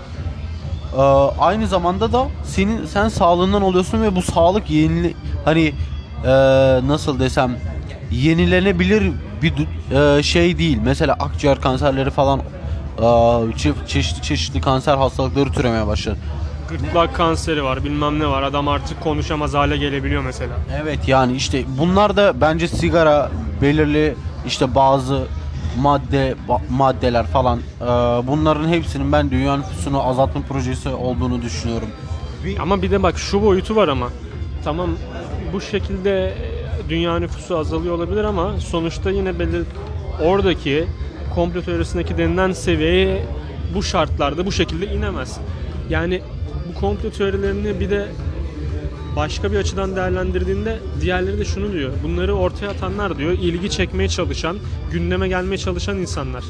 Eee, 0.97 1.03
aynı 1.39 1.67
zamanda 1.67 2.13
da 2.13 2.27
senin 2.45 2.87
sen 2.87 3.09
sağlığından 3.09 3.63
oluyorsun 3.63 4.03
ve 4.03 4.17
bu 4.17 4.23
sağlık 4.23 4.71
yenili 4.71 5.15
hani 5.45 5.61
eee, 5.61 6.81
nasıl 6.87 7.21
desem 7.21 7.57
yenilenebilir 8.11 9.13
bir 9.43 9.53
eee, 10.17 10.23
şey 10.23 10.59
değil. 10.59 10.79
Mesela 10.85 11.15
akciğer 11.21 11.61
kanserleri 11.61 12.11
falan 12.11 12.39
eee, 12.99 13.05
çe- 13.05 13.87
çeşitli 13.87 14.23
çeşitli 14.23 14.61
kanser 14.61 14.97
hastalıkları 14.97 15.53
türemeye 15.53 15.87
başladı. 15.87 16.17
Gırtlak 16.69 17.15
kanseri 17.15 17.65
var 17.65 17.85
bilmem 17.85 18.19
ne 18.19 18.27
var. 18.27 18.43
Adam 18.43 18.69
artık 18.69 19.01
konuşamaz 19.01 19.55
hale 19.55 19.77
gelebiliyor 19.77 20.23
mesela. 20.23 20.53
Evet 20.83 21.09
yani 21.09 21.33
işte 21.37 21.65
bunlar 21.79 22.17
da 22.17 22.41
bence 22.41 22.69
sigara 22.69 23.31
belirli 23.63 24.15
işte 24.47 24.75
bazı 24.75 25.27
madde 25.81 26.35
ba- 26.49 26.61
maddeler 26.71 27.27
falan 27.27 27.59
eee, 27.59 27.87
bunların 28.27 28.69
hepsinin 28.69 29.13
ben 29.13 29.31
dünya 29.31 29.57
nüfusunu 29.57 30.03
azaltma 30.09 30.41
projesi 30.49 30.89
olduğunu 30.89 31.43
düşünüyorum. 31.43 31.89
Ama 32.61 32.83
bir 32.83 32.91
de 32.91 33.03
bak 33.03 33.19
şu 33.19 33.43
boyutu 33.43 33.77
var 33.77 33.89
ama. 33.89 34.09
Tamam 34.65 34.91
bu 35.53 35.61
şekilde 35.61 36.27
e, 36.29 36.58
dünya 36.89 37.19
nüfusu 37.19 37.59
azalıyor 37.59 37.95
olabilir 37.95 38.25
ama 38.25 38.61
sonuçta 38.61 39.11
yine 39.11 39.39
belli 39.39 39.63
oradaki 40.23 40.85
komplo 41.35 41.63
teorisindeki 41.63 42.19
denilen 42.19 42.53
seviyeye 42.53 43.27
bu 43.75 43.83
şartlarda 43.83 44.47
bu 44.47 44.53
şekilde 44.53 44.87
inemez. 44.87 45.41
Yani 45.91 46.23
bu 46.69 46.81
komplo 46.81 47.11
teorilerini 47.11 47.81
bir 47.81 47.91
de 47.91 48.09
başka 49.17 49.53
bir 49.53 49.57
açıdan 49.57 49.97
değerlendirdiğinde 49.97 50.79
diğerleri 51.01 51.39
de 51.39 51.45
şunu 51.45 51.73
diyor. 51.73 51.93
Bunları 52.03 52.35
ortaya 52.35 52.69
atanlar 52.69 53.19
diyor 53.19 53.33
ilgi 53.33 53.71
çekmeye 53.71 54.09
çalışan, 54.09 54.57
gündeme 54.93 55.29
gelmeye 55.29 55.59
çalışan 55.59 55.99
insanlar. 55.99 56.45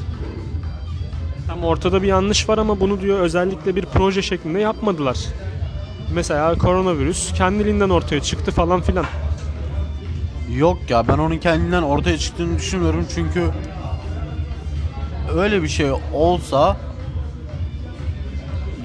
Tam 1.47 1.63
ortada 1.63 2.01
bir 2.01 2.07
yanlış 2.07 2.49
var 2.49 2.57
ama 2.57 2.79
bunu 2.79 3.01
diyor 3.01 3.19
özellikle 3.19 3.75
bir 3.75 3.85
proje 3.85 4.21
şeklinde 4.21 4.59
yapmadılar. 4.59 5.17
Mesela 6.13 6.55
koronavirüs 6.55 7.33
kendiliğinden 7.33 7.89
ortaya 7.89 8.21
çıktı 8.21 8.51
falan 8.51 8.81
filan. 8.81 9.05
Yok 10.57 10.77
ya 10.89 11.07
ben 11.07 11.17
onun 11.17 11.37
kendinden 11.37 11.81
ortaya 11.81 12.17
çıktığını 12.17 12.57
düşünmüyorum 12.57 13.05
çünkü 13.15 13.43
öyle 15.35 15.63
bir 15.63 15.67
şey 15.67 15.91
olsa 16.13 16.77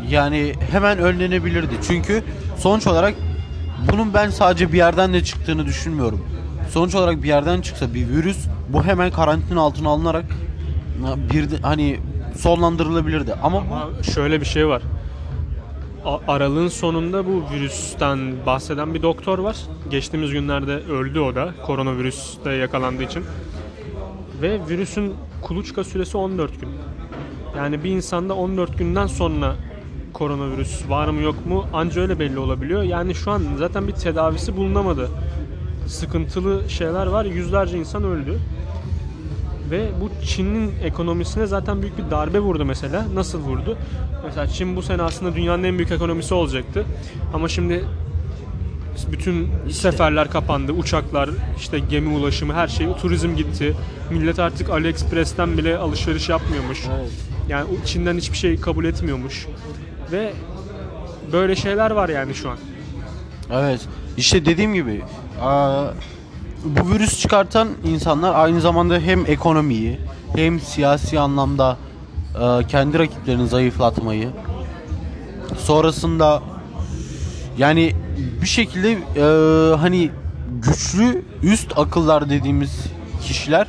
yani 0.09 0.53
hemen 0.71 0.99
önlenebilirdi. 0.99 1.75
Çünkü 1.89 2.23
sonuç 2.59 2.87
olarak 2.87 3.15
bunun 3.93 4.15
ben 4.15 4.31
sadece 4.31 4.73
bir 4.73 4.77
yerden 4.79 5.13
de 5.13 5.25
çıktığını 5.25 5.67
düşünmüyorum. 5.67 6.25
Sonuç 6.71 6.95
olarak 6.95 7.23
bir 7.23 7.29
yerden 7.29 7.61
çıksa 7.61 7.95
bir 7.95 8.09
virüs 8.09 8.39
bu 8.69 8.85
hemen 8.85 9.11
karantina 9.11 9.61
altına 9.61 9.89
alınarak 9.89 10.25
bir 11.33 11.49
hani 11.63 12.01
sonlandırılabilirdi. 12.39 13.35
Ama 13.43 13.59
Ama 13.59 13.89
şöyle 14.15 14.41
bir 14.41 14.47
şey 14.47 14.69
var. 14.69 14.83
Aralığın 16.05 16.69
sonunda 16.69 17.27
bu 17.27 17.43
virüsten 17.55 18.47
bahseden 18.47 18.95
bir 18.95 19.03
doktor 19.03 19.39
var. 19.39 19.57
Geçtiğimiz 19.91 20.33
günlerde 20.33 20.73
öldü 20.73 21.21
o 21.21 21.35
da 21.35 21.55
koronavirüste 21.67 22.53
yakalandığı 22.53 23.03
için. 23.03 23.25
Ve 24.43 24.61
virüsün 24.69 25.15
kuluçka 25.43 25.85
süresi 25.85 26.17
14 26.17 26.61
gün. 26.61 26.69
Yani 27.57 27.85
bir 27.85 27.91
insanda 27.91 28.35
14 28.35 28.79
günden 28.79 29.07
sonra 29.07 29.55
koronavirüs 30.13 30.89
var 30.89 31.09
mı 31.09 31.23
yok 31.23 31.47
mu 31.47 31.67
anca 31.73 32.03
öyle 32.03 32.19
belli 32.19 32.39
olabiliyor. 32.39 32.83
Yani 32.83 33.15
şu 33.15 33.31
an 33.31 33.43
zaten 33.59 33.89
bir 33.89 33.93
tedavisi 33.93 34.57
bulunamadı. 34.57 35.09
Sıkıntılı 35.87 36.71
şeyler 36.71 37.07
var. 37.07 37.25
Yüzlerce 37.25 37.79
insan 37.79 38.05
öldü. 38.05 38.41
Ve 39.75 39.89
bu 40.01 40.11
Çin'in 40.27 40.73
ekonomisine 40.83 41.47
zaten 41.47 41.83
büyük 41.83 41.99
bir 41.99 42.11
darbe 42.11 42.41
vurdu 42.41 42.65
mesela. 42.65 43.05
Nasıl 43.15 43.41
vurdu? 43.41 43.79
Mesela 44.25 44.47
Çin 44.47 44.77
bu 44.77 44.83
sene 44.83 45.03
aslında 45.03 45.37
dünyanın 45.37 45.65
en 45.65 45.79
büyük 45.79 45.91
ekonomisi 45.91 46.35
olacaktı. 46.35 46.85
Ama 47.35 47.49
şimdi 47.49 47.85
bütün 49.13 49.49
seferler 49.71 50.31
kapandı. 50.31 50.73
Uçaklar, 50.73 51.31
işte 51.59 51.79
gemi 51.79 52.17
ulaşımı, 52.17 52.55
her 52.55 52.69
şey, 52.69 52.87
turizm 53.01 53.37
gitti. 53.37 53.77
Millet 54.11 54.39
artık 54.39 54.71
AliExpress'ten 54.71 55.59
bile 55.59 55.77
alışveriş 55.77 56.29
yapmıyormuş. 56.29 56.85
Yani 57.49 57.67
Çin'den 57.85 58.17
hiçbir 58.17 58.37
şey 58.37 58.61
kabul 58.61 58.85
etmiyormuş. 58.85 59.47
Ve 60.13 60.33
böyle 61.33 61.57
şeyler 61.57 61.91
var 61.91 62.09
yani 62.09 62.35
şu 62.35 62.51
an. 62.51 62.59
Evet. 63.53 63.81
İşte 64.17 64.47
dediğim 64.47 64.75
gibi 64.75 65.03
aa, 65.41 65.87
bu 66.65 66.91
virüs 66.95 67.21
çıkartan 67.21 67.69
insanlar 67.85 68.35
aynı 68.35 68.61
zamanda 68.61 68.99
hem 68.99 69.27
ekonomiyi 69.27 69.99
hem 70.37 70.61
siyasi 70.61 71.21
anlamda 71.21 71.77
aa, 72.41 72.63
kendi 72.63 72.99
rakiplerini 72.99 73.49
zayıflatmayı 73.49 74.29
sonrasında 75.59 76.43
yani 77.59 77.93
bir 78.43 78.47
şekilde 78.47 78.91
eee, 78.91 79.77
hani 79.77 80.11
güçlü 80.63 81.25
üst 81.43 81.79
akıllar 81.79 82.31
dediğimiz 82.31 82.85
kişiler 83.23 83.67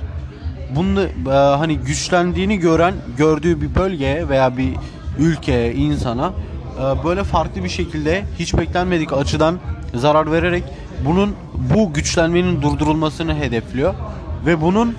bunu 0.75 1.01
eee, 1.01 1.31
hani 1.31 1.77
güçlendiğini 1.77 2.57
gören 2.57 2.93
gördüğü 3.17 3.61
bir 3.61 3.75
bölgeye 3.75 4.29
veya 4.29 4.57
bir 4.57 4.73
ülkeye 5.19 5.73
insana 5.73 6.33
eee, 6.79 6.83
böyle 7.05 7.23
farklı 7.23 7.63
bir 7.63 7.69
şekilde 7.69 8.25
hiç 8.39 8.53
beklenmedik 8.57 9.13
açıdan 9.13 9.59
zarar 9.95 10.31
vererek 10.31 10.63
bunun 11.05 11.35
bu 11.75 11.93
güçlenmenin 11.93 12.61
durdurulmasını 12.61 13.35
hedefliyor 13.35 13.93
ve 14.45 14.61
bunun 14.61 14.95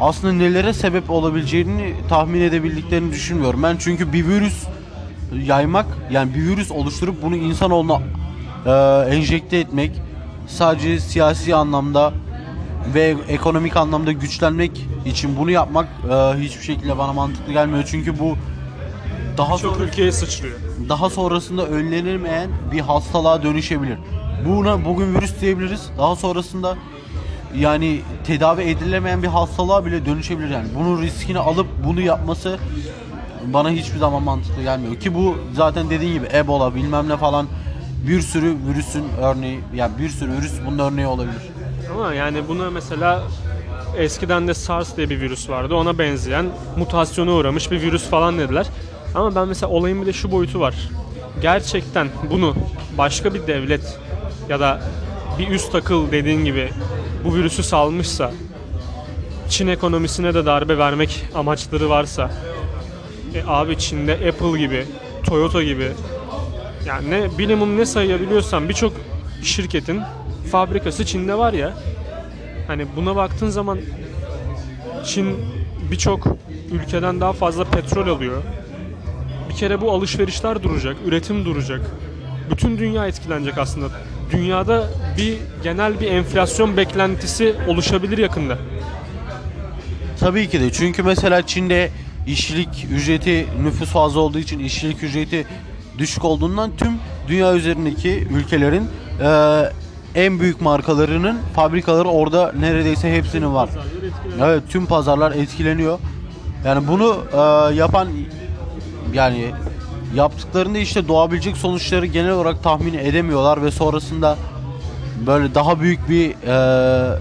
aslında 0.00 0.32
nelere 0.32 0.72
sebep 0.72 1.10
olabileceğini 1.10 1.94
tahmin 2.08 2.40
edebildiklerini 2.40 3.12
düşünmüyorum. 3.12 3.62
Ben 3.62 3.76
çünkü 3.78 4.12
bir 4.12 4.26
virüs 4.28 4.64
yaymak 5.44 5.86
yani 6.10 6.34
bir 6.34 6.40
virüs 6.46 6.70
oluşturup 6.70 7.22
bunu 7.22 7.36
insanoğluna 7.36 8.00
e, 8.66 8.70
enjekte 9.16 9.56
etmek 9.56 9.92
sadece 10.46 11.00
siyasi 11.00 11.54
anlamda 11.54 12.12
ve 12.94 13.16
ekonomik 13.28 13.76
anlamda 13.76 14.12
güçlenmek 14.12 14.86
için 15.06 15.36
bunu 15.36 15.50
yapmak 15.50 15.88
e, 16.10 16.14
hiçbir 16.14 16.64
şekilde 16.64 16.98
bana 16.98 17.12
mantıklı 17.12 17.52
gelmiyor. 17.52 17.84
Çünkü 17.90 18.18
bu 18.18 18.36
daha 19.38 19.58
Çok 19.58 19.60
sonra 19.76 19.84
ülkeye 19.84 20.12
sıçrıyor. 20.12 20.54
daha 20.88 21.10
sonrasında 21.10 21.66
önlenemeyen 21.66 22.50
bir 22.72 22.80
hastalığa 22.80 23.42
dönüşebilir. 23.42 23.98
Buna 24.46 24.84
bugün 24.84 25.14
virüs 25.14 25.40
diyebiliriz. 25.40 25.90
Daha 25.98 26.16
sonrasında 26.16 26.76
yani 27.56 28.00
tedavi 28.24 28.62
edilemeyen 28.62 29.22
bir 29.22 29.28
hastalığa 29.28 29.86
bile 29.86 30.06
dönüşebilir 30.06 30.50
yani. 30.50 30.68
Bunun 30.78 31.02
riskini 31.02 31.38
alıp 31.38 31.66
bunu 31.86 32.00
yapması 32.00 32.58
bana 33.46 33.70
hiçbir 33.70 33.98
zaman 33.98 34.22
mantıklı 34.22 34.62
gelmiyor. 34.62 35.00
Ki 35.00 35.14
bu 35.14 35.36
zaten 35.54 35.90
dediğin 35.90 36.12
gibi 36.12 36.26
Ebola 36.34 36.74
bilmem 36.74 37.08
ne 37.08 37.16
falan 37.16 37.46
bir 38.08 38.20
sürü 38.20 38.56
virüsün 38.68 39.04
örneği 39.22 39.60
yani 39.74 39.92
bir 39.98 40.08
sürü 40.08 40.32
virüs 40.32 40.52
bunun 40.66 40.78
örneği 40.78 41.06
olabilir. 41.06 41.42
Ama 41.94 42.14
yani 42.14 42.48
buna 42.48 42.70
mesela 42.70 43.22
eskiden 43.96 44.48
de 44.48 44.54
SARS 44.54 44.96
diye 44.96 45.10
bir 45.10 45.20
virüs 45.20 45.50
vardı. 45.50 45.74
Ona 45.74 45.98
benzeyen 45.98 46.46
mutasyona 46.76 47.32
uğramış 47.32 47.70
bir 47.70 47.82
virüs 47.82 48.04
falan 48.08 48.38
dediler. 48.38 48.66
Ama 49.14 49.34
ben 49.34 49.48
mesela 49.48 49.72
olayın 49.72 50.02
bir 50.02 50.06
de 50.06 50.12
şu 50.12 50.30
boyutu 50.32 50.60
var. 50.60 50.74
Gerçekten 51.42 52.08
bunu 52.30 52.54
başka 52.98 53.34
bir 53.34 53.46
devlet 53.46 53.98
ya 54.48 54.60
da 54.60 54.80
bir 55.38 55.48
üst 55.48 55.74
akıl 55.74 56.12
dediğin 56.12 56.44
gibi 56.44 56.70
bu 57.24 57.34
virüsü 57.34 57.62
salmışsa 57.62 58.32
Çin 59.48 59.68
ekonomisine 59.68 60.34
de 60.34 60.46
darbe 60.46 60.78
vermek 60.78 61.24
amaçları 61.34 61.90
varsa 61.90 62.30
e 63.34 63.42
abi 63.46 63.78
Çin'de 63.78 64.12
Apple 64.12 64.58
gibi, 64.58 64.86
Toyota 65.24 65.62
gibi 65.62 65.92
yani 66.86 67.10
ne 67.10 67.28
minimum 67.38 67.78
ne 67.78 67.86
sayabiliyorsan 67.86 68.68
birçok 68.68 68.92
şirketin 69.42 70.02
fabrikası 70.50 71.06
Çin'de 71.06 71.38
var 71.38 71.52
ya. 71.52 71.74
Hani 72.66 72.86
buna 72.96 73.16
baktığın 73.16 73.48
zaman 73.48 73.78
Çin 75.04 75.36
birçok 75.90 76.26
ülkeden 76.72 77.20
daha 77.20 77.32
fazla 77.32 77.64
petrol 77.64 78.08
alıyor. 78.08 78.42
kere 79.58 79.80
bu 79.80 79.92
alışverişler 79.92 80.62
duracak, 80.62 80.96
üretim 81.06 81.44
duracak. 81.44 81.80
Bütün 82.50 82.78
dünya 82.78 83.06
etkilenecek 83.06 83.58
aslında. 83.58 83.86
Dünyada 84.32 84.88
bir 85.16 85.34
genel 85.62 86.00
bir 86.00 86.06
enflasyon 86.10 86.76
beklentisi 86.76 87.54
oluşabilir 87.68 88.18
yakında. 88.18 88.58
Tabii 90.20 90.48
ki 90.48 90.60
de 90.60 90.72
çünkü 90.72 91.02
mesela 91.02 91.46
Çin'de 91.46 91.90
işçilik 92.26 92.86
ücreti 92.92 93.46
nüfus 93.62 93.88
fazla 93.88 94.20
olduğu 94.20 94.38
için 94.38 94.58
işçilik 94.58 95.02
ücreti 95.02 95.46
düşük 95.98 96.24
olduğundan 96.24 96.70
tüm 96.76 96.92
dünya 97.28 97.54
üzerindeki 97.54 98.28
ülkelerin 98.36 98.88
eee, 99.22 99.72
en 100.14 100.40
büyük 100.40 100.60
markalarının 100.60 101.38
fabrikaları 101.54 102.08
orada 102.08 102.52
neredeyse 102.60 103.16
hepsinin 103.16 103.54
var. 103.54 103.68
Evet 104.42 104.62
tüm 104.70 104.86
pazarlar 104.86 105.32
etkileniyor. 105.32 105.98
Yani 106.64 106.88
bunu 106.88 107.16
eee, 107.32 107.76
yapan 107.76 108.08
yani 109.14 109.50
yaptıklarında 110.14 110.78
işte 110.78 111.08
doğabilecek 111.08 111.56
sonuçları 111.56 112.06
genel 112.06 112.30
olarak 112.30 112.62
tahmin 112.62 112.94
edemiyorlar 112.94 113.62
ve 113.62 113.70
sonrasında 113.70 114.36
böyle 115.26 115.54
daha 115.54 115.80
büyük 115.80 116.08
bir 116.08 116.28
eee, 116.46 117.18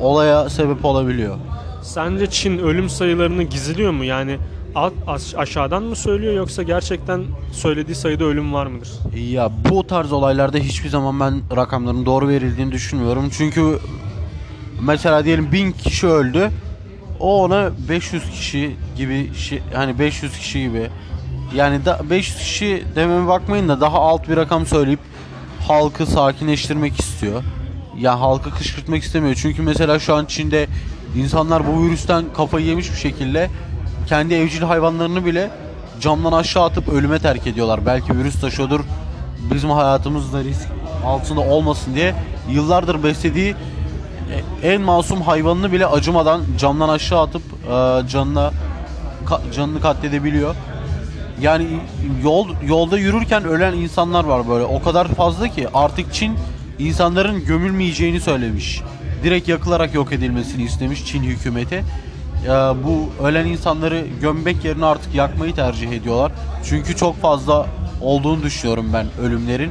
olaya 0.00 0.50
sebep 0.50 0.84
olabiliyor. 0.84 1.36
Sence 1.82 2.26
Çin 2.30 2.58
ölüm 2.58 2.88
sayılarını 2.90 3.42
gizliyor 3.42 3.92
mu? 3.92 4.04
Yani 4.04 4.38
alt, 4.74 4.92
aş- 5.06 5.34
aşağıdan 5.34 5.82
mı 5.82 5.96
söylüyor 5.96 6.34
yoksa 6.34 6.62
gerçekten 6.62 7.22
söylediği 7.52 7.94
sayıda 7.94 8.24
ölüm 8.24 8.52
var 8.54 8.66
mıdır? 8.66 8.88
Ya 9.30 9.50
bu 9.70 9.86
tarz 9.86 10.12
olaylarda 10.12 10.58
hiçbir 10.58 10.88
zaman 10.88 11.20
ben 11.20 11.56
rakamların 11.56 12.06
doğru 12.06 12.28
verildiğini 12.28 12.72
düşünmüyorum. 12.72 13.28
Çünkü 13.32 13.78
mesela 14.82 15.24
diyelim 15.24 15.52
1000 15.52 15.72
kişi 15.72 16.06
öldü. 16.06 16.50
O 17.20 17.42
ona 17.44 17.70
500 17.88 18.30
kişi 18.30 18.76
gibi 18.96 19.30
hani 19.74 19.98
500 19.98 20.38
kişi 20.38 20.60
gibi. 20.62 20.90
Yani 21.54 21.84
da 21.84 22.00
500 22.10 22.38
kişi 22.38 22.84
dememe 22.96 23.28
bakmayın 23.28 23.68
da 23.68 23.80
daha 23.80 23.98
alt 23.98 24.28
bir 24.28 24.36
rakam 24.36 24.66
söyleyip 24.66 25.00
halkı 25.68 26.06
sakinleştirmek 26.06 27.00
istiyor. 27.00 27.42
Ya 27.98 28.20
halkı 28.20 28.50
kışkırtmak 28.50 29.02
istemiyor. 29.02 29.34
Çünkü 29.34 29.62
mesela 29.62 29.98
şu 29.98 30.14
an 30.14 30.24
Çin'de 30.24 30.66
insanlar 31.16 31.66
bu 31.66 31.82
virüsten 31.82 32.24
kafayı 32.36 32.66
yemiş 32.66 32.92
bir 32.92 32.96
şekilde 32.96 33.50
kendi 34.06 34.34
evcil 34.34 34.62
hayvanlarını 34.62 35.26
bile 35.26 35.50
camdan 36.00 36.32
aşağı 36.32 36.64
atıp 36.64 36.88
ölüme 36.88 37.18
terk 37.18 37.46
ediyorlar. 37.46 37.86
Belki 37.86 38.18
virüs 38.18 38.40
taşıyordur. 38.40 38.80
Bizim 39.54 39.70
hayatımızda 39.70 40.44
risk 40.44 40.68
altında 41.06 41.40
olmasın 41.40 41.94
diye 41.94 42.14
yıllardır 42.50 43.02
beslediği 43.02 43.54
en 44.62 44.80
masum 44.80 45.22
hayvanını 45.22 45.72
bile 45.72 45.86
acımadan 45.86 46.42
camdan 46.58 46.88
aşağı 46.88 47.22
atıp 47.22 47.42
e, 47.42 48.08
canına 48.08 48.50
canını 49.54 49.80
katledebiliyor. 49.80 50.54
Yani 51.40 51.66
yol 52.22 52.48
yolda 52.66 52.98
yürürken 52.98 53.44
ölen 53.44 53.72
insanlar 53.72 54.24
var 54.24 54.48
böyle. 54.48 54.64
O 54.64 54.82
kadar 54.82 55.08
fazla 55.08 55.48
ki 55.48 55.68
artık 55.74 56.14
Çin 56.14 56.36
insanların 56.78 57.44
gömülmeyeceğini 57.44 58.20
söylemiş. 58.20 58.82
Direkt 59.22 59.48
yakılarak 59.48 59.94
yok 59.94 60.12
edilmesini 60.12 60.62
istemiş 60.62 61.06
Çin 61.06 61.22
hükümeti. 61.22 61.84
Ee, 62.44 62.48
bu 62.48 63.24
ölen 63.24 63.46
insanları 63.46 64.04
gömmek 64.20 64.64
yerine 64.64 64.84
artık 64.86 65.14
yakmayı 65.14 65.54
tercih 65.54 65.92
ediyorlar. 65.92 66.32
Çünkü 66.64 66.96
çok 66.96 67.20
fazla 67.20 67.66
olduğunu 68.00 68.42
düşünüyorum 68.42 68.86
ben 68.92 69.06
ölümlerin. 69.22 69.70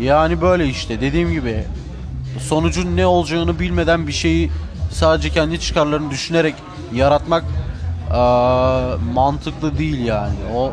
Yani 0.00 0.40
böyle 0.40 0.66
işte 0.66 1.00
dediğim 1.00 1.32
gibi 1.32 1.64
sonucun 2.38 2.96
ne 2.96 3.06
olacağını 3.06 3.58
bilmeden 3.58 4.06
bir 4.06 4.12
şeyi 4.12 4.50
sadece 4.92 5.30
kendi 5.30 5.60
çıkarlarını 5.60 6.10
düşünerek 6.10 6.54
yaratmak 6.94 7.44
eee, 8.10 9.12
mantıklı 9.14 9.78
değil 9.78 10.04
yani. 10.04 10.34
O 10.56 10.72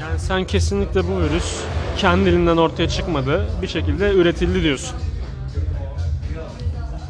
Yani 0.00 0.18
sen 0.18 0.44
kesinlikle 0.44 1.08
bu 1.08 1.20
virüs 1.20 1.56
kendiliğinden 1.96 2.56
ortaya 2.56 2.88
çıkmadı. 2.88 3.46
Bir 3.62 3.66
şekilde 3.68 4.12
üretildi 4.12 4.62
diyorsun. 4.62 4.96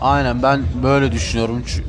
aynen 0.01 0.43
ben 0.43 0.63
böyle 0.83 1.13
düşünüyorum. 1.13 1.63
Çü- 1.67 1.83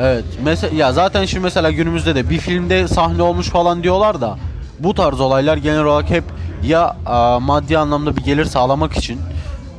Evet. 0.00 0.24
Mesela 0.44 0.76
ya 0.76 0.92
zaten 0.92 1.24
şimdi 1.24 1.42
mesela 1.44 1.70
günümüzde 1.70 2.14
de 2.14 2.30
bir 2.30 2.38
filmde 2.38 2.88
sahne 2.88 3.22
olmuş 3.22 3.48
falan 3.48 3.82
diyorlar 3.82 4.20
da 4.20 4.38
bu 4.78 4.94
tarz 4.94 5.20
olaylar 5.20 5.56
genel 5.56 5.84
olarak 5.84 6.10
hep 6.10 6.24
ya 6.62 6.96
eee, 7.06 7.38
maddi 7.40 7.78
anlamda 7.78 8.16
bir 8.16 8.22
gelir 8.22 8.44
sağlamak 8.44 8.96
için 8.96 9.20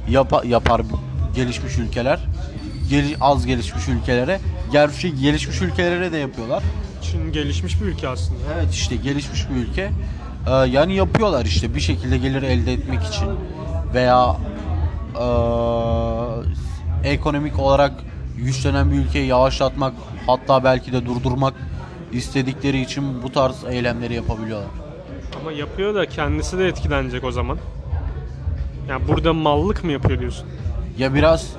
yapa- 0.09 0.47
yapar 0.47 0.81
gelişmiş 1.35 1.77
ülkeler. 1.77 2.19
Geli- 2.89 3.15
az 3.21 3.45
gelişmiş 3.45 3.87
ülkelere. 3.87 4.39
Gerçi 4.71 5.15
gelişmiş 5.21 5.61
ülkelere 5.61 6.11
de 6.11 6.17
yapıyorlar. 6.17 6.63
Çin 7.01 7.31
gelişmiş 7.31 7.81
bir 7.81 7.85
ülke 7.85 8.07
aslında. 8.07 8.39
Evet 8.55 8.73
işte 8.73 8.95
gelişmiş 8.95 9.49
bir 9.49 9.55
ülke. 9.55 9.91
Ee, 10.47 10.51
yani 10.51 10.95
yapıyorlar 10.95 11.45
işte 11.45 11.75
bir 11.75 11.79
şekilde 11.79 12.17
gelir 12.17 12.43
elde 12.43 12.73
etmek 12.73 13.03
için 13.03 13.29
veya 13.93 14.37
ee, 15.15 17.09
ekonomik 17.09 17.59
olarak 17.59 17.91
güçlenen 18.37 18.91
bir 18.91 18.97
ülkeyi 18.97 19.27
yavaşlatmak 19.27 19.93
hatta 20.27 20.63
belki 20.63 20.93
de 20.93 21.05
durdurmak 21.05 21.53
istedikleri 22.11 22.81
için 22.81 23.23
bu 23.23 23.31
tarz 23.31 23.63
eylemleri 23.63 24.13
yapabiliyorlar. 24.13 24.69
Ama 25.41 25.51
yapıyor 25.51 25.95
da 25.95 26.05
kendisi 26.05 26.57
de 26.57 26.67
etkilenecek 26.67 27.23
o 27.23 27.31
zaman. 27.31 27.57
Yani 28.89 29.07
burada 29.07 29.33
mallık 29.33 29.83
mı 29.83 29.91
yapıyor 29.91 30.19
diyorsun? 30.19 30.47
Ya 30.97 31.13
biraz 31.13 31.49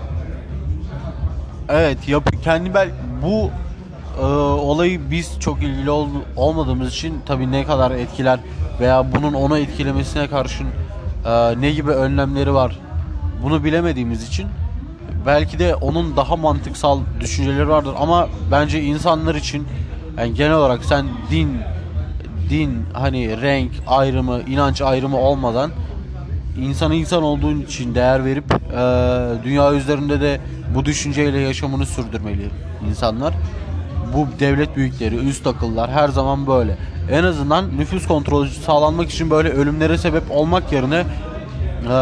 evet 1.68 2.08
yap 2.08 2.30
kendi 2.44 2.74
bel 2.74 2.90
bu 3.22 3.50
e, 4.18 4.24
olayı 4.24 5.10
biz 5.10 5.40
çok 5.40 5.62
ilgili 5.62 5.90
ol- 5.90 6.08
olmadığımız 6.36 6.88
için 6.88 7.14
tabii 7.26 7.52
ne 7.52 7.64
kadar 7.64 7.90
etkiler 7.90 8.40
veya 8.80 9.12
bunun 9.12 9.32
onu 9.32 9.58
etkilemesine 9.58 10.28
karşın 10.28 10.66
e, 11.26 11.60
ne 11.60 11.70
gibi 11.70 11.90
önlemleri 11.90 12.54
var 12.54 12.78
bunu 13.42 13.64
bilemediğimiz 13.64 14.28
için 14.28 14.46
belki 15.26 15.58
de 15.58 15.74
onun 15.74 16.16
daha 16.16 16.36
mantıksal 16.36 17.00
düşünceleri 17.20 17.68
vardır 17.68 17.94
ama 17.98 18.28
bence 18.50 18.82
insanlar 18.82 19.34
için 19.34 19.66
yani 20.18 20.34
genel 20.34 20.54
olarak 20.54 20.84
sen 20.84 21.06
din 21.30 21.58
din 22.50 22.84
hani 22.92 23.42
renk 23.42 23.72
ayrımı 23.86 24.40
inanç 24.42 24.82
ayrımı 24.82 25.18
olmadan 25.18 25.70
insan 26.58 26.92
insan 26.92 27.22
olduğun 27.22 27.60
için 27.60 27.94
değer 27.94 28.24
verip 28.24 28.44
e, 28.52 28.78
dünya 29.44 29.72
üzerinde 29.72 30.20
de 30.20 30.40
bu 30.74 30.84
düşünceyle 30.84 31.38
yaşamını 31.38 31.86
sürdürmeli 31.86 32.50
insanlar. 32.88 33.34
Bu 34.14 34.28
devlet 34.40 34.76
büyükleri, 34.76 35.16
üst 35.16 35.46
akıllar 35.46 35.90
her 35.90 36.08
zaman 36.08 36.46
böyle. 36.46 36.76
En 37.10 37.24
azından 37.24 37.78
nüfus 37.78 38.06
kontrolü 38.06 38.50
sağlanmak 38.50 39.10
için 39.10 39.30
böyle 39.30 39.48
ölümlere 39.48 39.98
sebep 39.98 40.22
olmak 40.30 40.72
yerine 40.72 41.04
e, 41.88 41.94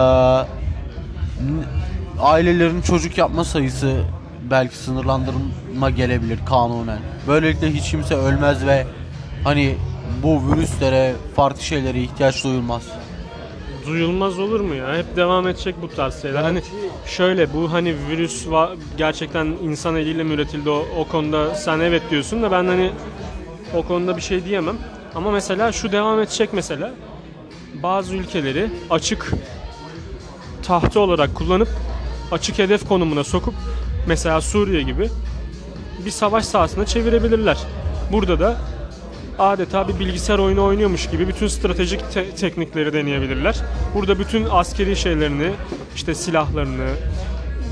ailelerin 2.21 2.83
çocuk 2.83 3.19
yapma 3.19 3.45
sayısı 3.45 4.03
belki 4.51 4.77
sınırlandırma 4.77 5.91
gelebilir 5.91 6.39
kanunen. 6.47 6.99
Böylelikle 7.29 7.73
hiç 7.73 7.91
kimse 7.91 8.15
ölmez 8.15 8.67
ve 8.67 8.87
hani 9.45 9.77
bu 10.23 10.53
virüslere, 10.53 11.15
farklı 11.37 11.63
şeylere 11.63 12.03
ihtiyaç 12.03 12.45
duyulmaz. 12.45 12.83
Duyulmaz 13.95 14.39
olur 14.39 14.61
mu 14.61 14.75
ya? 14.75 14.97
Hep 14.97 15.17
devam 15.17 15.49
edecek 15.49 15.75
bu 15.83 15.89
tarz 15.89 16.23
şeyler. 16.23 16.43
Hani 16.43 16.63
şöyle 17.07 17.53
bu 17.55 17.73
hani 17.73 17.95
virüs 18.11 18.47
va- 18.47 18.77
gerçekten 18.97 19.47
insan 19.47 19.97
eliyle 19.97 20.23
mi 20.23 20.33
üretildi 20.35 20.71
o, 20.71 20.87
o 20.99 21.05
konuda 21.09 21.55
sen 21.55 21.81
evet 21.81 22.03
diyorsun 22.11 22.43
da 22.43 22.51
ben 22.51 22.65
hani 22.67 22.91
o 23.77 23.83
konuda 23.83 24.17
bir 24.17 24.23
şey 24.23 24.45
diyemem. 24.45 24.77
Ama 25.15 25.31
mesela 25.31 25.73
şu 25.73 25.93
devam 25.93 26.21
edecek 26.21 26.49
mesela. 26.53 26.91
Bazı 27.83 28.15
ülkeleri 28.17 28.71
açık 28.91 29.33
tahta 30.63 31.01
olarak 31.01 31.35
kullanıp 31.35 31.69
açık 32.33 32.59
hedef 32.59 32.89
konumuna 32.89 33.25
sokup 33.25 33.55
mesela 34.07 34.41
Suriye 34.41 34.83
gibi 34.83 35.09
bir 36.05 36.11
savaş 36.11 36.45
sahasına 36.45 36.87
çevirebilirler. 36.87 37.59
Burada 38.13 38.41
da 38.41 38.57
adeta 39.41 39.89
bir 39.89 39.99
bilgisayar 39.99 40.39
oyunu 40.39 40.65
oynuyormuş 40.65 41.11
gibi 41.11 41.29
bütün 41.29 41.49
stratejik 41.49 42.13
te- 42.13 42.31
teknikleri 42.31 42.93
deneyebilirler. 42.93 43.57
Burada 43.95 44.19
bütün 44.19 44.47
askeri 44.51 44.97
şeylerini, 44.97 45.51
işte 45.97 46.15
silahlarını, 46.15 46.89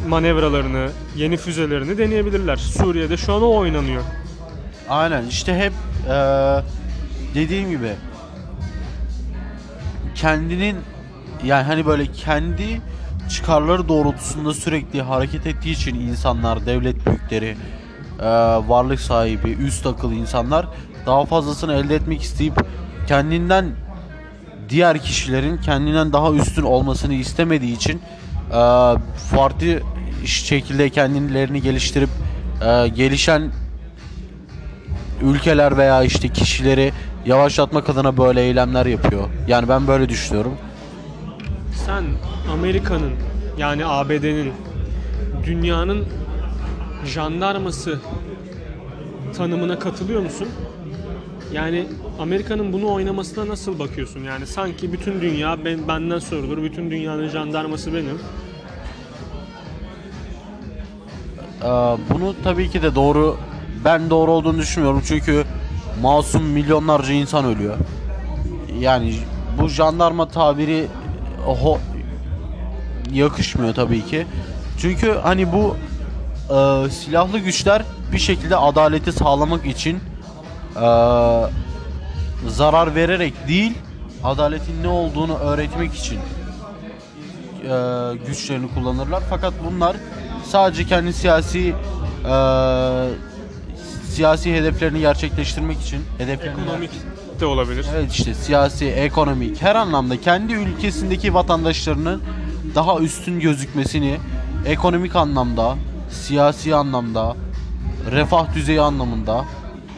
manevralarını, 0.08 0.88
yeni 1.16 1.36
füzelerini 1.36 1.98
deneyebilirler. 1.98 2.56
Suriye'de 2.56 3.16
şu 3.16 3.34
an 3.34 3.42
o 3.42 3.56
oynanıyor. 3.56 4.02
Aynen 4.88 5.24
işte 5.26 5.58
hep 5.58 5.72
eee, 6.08 6.62
dediğim 7.34 7.70
gibi 7.70 7.92
kendinin 10.14 10.76
yani 11.44 11.62
hani 11.62 11.86
böyle 11.86 12.06
kendi 12.12 12.80
çıkarları 13.30 13.88
doğrultusunda 13.88 14.54
sürekli 14.54 15.02
hareket 15.02 15.46
ettiği 15.46 15.72
için 15.72 15.94
insanlar, 15.94 16.66
devlet 16.66 17.06
büyükleri, 17.06 17.56
eee, 18.18 18.26
varlık 18.68 19.00
sahibi, 19.00 19.50
üst 19.50 19.86
akıl 19.86 20.12
insanlar 20.12 20.66
daha 21.08 21.24
fazlasını 21.24 21.72
elde 21.72 21.94
etmek 21.94 22.22
isteyip 22.22 22.54
kendinden 23.06 23.66
diğer 24.68 24.98
kişilerin 24.98 25.56
kendinden 25.56 26.12
daha 26.12 26.32
üstün 26.32 26.62
olmasını 26.62 27.14
istemediği 27.14 27.76
için 27.76 28.00
eee, 28.52 28.94
farklı 29.30 29.80
şekilde 30.24 30.90
kendilerini 30.90 31.62
geliştirip 31.62 32.08
eee, 32.62 32.88
gelişen 32.88 33.50
ülkeler 35.22 35.76
veya 35.76 36.02
işte 36.02 36.28
kişileri 36.28 36.92
yavaşlatmak 37.26 37.88
adına 37.90 38.16
böyle 38.16 38.40
eylemler 38.42 38.86
yapıyor. 38.86 39.28
Yani 39.48 39.68
ben 39.68 39.86
böyle 39.86 40.08
düşünüyorum. 40.08 40.52
Sen 41.86 42.04
Amerika'nın 42.52 43.12
yani 43.58 43.86
ABD'nin 43.86 44.52
dünyanın 45.46 46.04
jandarması 47.06 47.98
tanımına 49.36 49.78
katılıyor 49.78 50.20
musun? 50.20 50.48
Yani 51.52 51.86
Amerika'nın 52.18 52.72
bunu 52.72 52.92
oynamasına 52.92 53.48
nasıl 53.48 53.78
bakıyorsun? 53.78 54.24
Yani 54.24 54.46
sanki 54.46 54.92
bütün 54.92 55.20
dünya 55.20 55.64
ben, 55.64 55.88
benden 55.88 56.18
sorulur, 56.18 56.62
bütün 56.62 56.90
dünyanın 56.90 57.28
jandarması 57.28 57.94
benim. 57.94 58.18
Ee, 61.62 61.66
bunu 62.10 62.34
tabii 62.44 62.70
ki 62.70 62.82
de 62.82 62.94
doğru 62.94 63.36
ben 63.84 64.10
doğru 64.10 64.30
olduğunu 64.32 64.58
düşünmüyorum 64.58 65.02
çünkü 65.06 65.44
masum 66.02 66.44
milyonlarca 66.44 67.12
insan 67.12 67.44
ölüyor. 67.44 67.76
Yani 68.80 69.14
bu 69.60 69.68
jandarma 69.68 70.28
tabiri 70.28 70.86
ho- 71.46 71.78
yakışmıyor 73.12 73.74
tabii 73.74 74.06
ki. 74.06 74.26
Çünkü 74.78 75.12
hani 75.22 75.52
bu 75.52 75.76
e, 76.54 76.90
silahlı 76.90 77.38
güçler 77.38 77.82
bir 78.12 78.18
şekilde 78.18 78.56
adaleti 78.56 79.12
sağlamak 79.12 79.66
için 79.66 79.98
zarar 82.46 82.94
vererek 82.94 83.48
değil 83.48 83.72
adaletin 84.24 84.82
ne 84.82 84.88
olduğunu 84.88 85.38
öğretmek 85.38 85.94
için 85.94 86.16
e, 86.16 86.20
güçlerini 88.26 88.74
kullanırlar. 88.74 89.22
Fakat 89.30 89.54
bunlar 89.64 89.96
sadece 90.44 90.84
kendi 90.84 91.12
siyasi 91.12 91.74
e, 92.24 92.34
siyasi 94.08 94.54
hedeflerini 94.54 95.00
gerçekleştirmek 95.00 95.80
için 95.80 96.00
hedeflerini 96.18 96.62
Ekonomik 96.62 96.90
de 97.40 97.46
olabilir. 97.46 97.86
Evet 97.96 98.12
işte 98.12 98.34
siyasi, 98.34 98.86
ekonomik 98.86 99.62
her 99.62 99.74
anlamda 99.74 100.20
kendi 100.20 100.52
ülkesindeki 100.52 101.34
vatandaşlarının 101.34 102.22
daha 102.74 102.98
üstün 102.98 103.40
gözükmesini 103.40 104.18
ekonomik 104.66 105.16
anlamda, 105.16 105.74
siyasi 106.10 106.74
anlamda, 106.74 107.36
refah 108.10 108.54
düzeyi 108.54 108.80
anlamında 108.80 109.44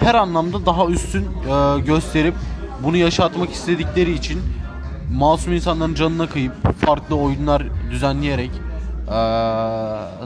her 0.01 0.15
anlamda 0.15 0.67
daha 0.67 0.87
üstün 0.87 1.23
e, 1.25 1.81
gösterip 1.81 2.35
bunu 2.83 2.97
yaşatmak 2.97 3.51
istedikleri 3.51 4.13
için 4.13 4.41
masum 5.13 5.53
insanların 5.53 5.95
canına 5.95 6.29
kıyıp 6.29 6.53
farklı 6.87 7.17
oyunlar 7.17 7.63
düzenleyerek 7.91 8.51
e, 8.51 9.17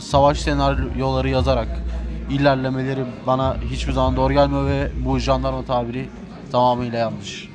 savaş 0.01 0.41
senaryoları 0.41 1.29
yazarak 1.29 1.69
ilerlemeleri 2.31 3.05
bana 3.27 3.57
hiçbir 3.71 3.93
zaman 3.93 4.17
doğru 4.17 4.33
gelmiyor 4.33 4.67
ve 4.67 4.91
bu 5.05 5.19
jandarma 5.19 5.65
tabiri 5.65 6.09
tamamıyla 6.53 6.99
yanlış. 6.99 7.49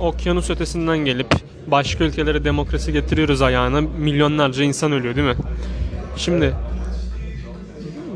Okyanus 0.00 0.50
ötesinden 0.50 0.98
gelip 0.98 1.34
başka 1.66 2.04
ülkelere 2.04 2.44
demokrasi 2.44 2.92
getiriyoruz 2.92 3.42
ayağına. 3.42 3.80
Milyonlarca 3.80 4.64
insan 4.64 4.92
ölüyor 4.92 5.16
değil 5.16 5.28
mi? 5.28 5.36
Şimdi 6.16 6.54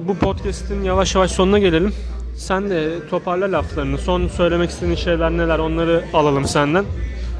bu 0.09 0.15
podcast'in 0.15 0.85
yavaş 0.85 1.15
yavaş 1.15 1.31
sonuna 1.31 1.59
gelelim. 1.59 1.93
Sen 2.37 2.70
de 2.70 3.09
toparla 3.11 3.53
laflarını. 3.53 3.99
Son 3.99 4.28
söylemek 4.28 4.70
istediğin 4.70 4.95
şeyler 4.97 5.30
neler 5.30 5.59
onları 5.59 6.05
alalım 6.14 6.45
senden. 6.45 6.84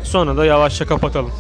Sonra 0.03 0.37
da 0.37 0.45
yavaşça 0.45 0.87
kapatalım. 0.87 1.31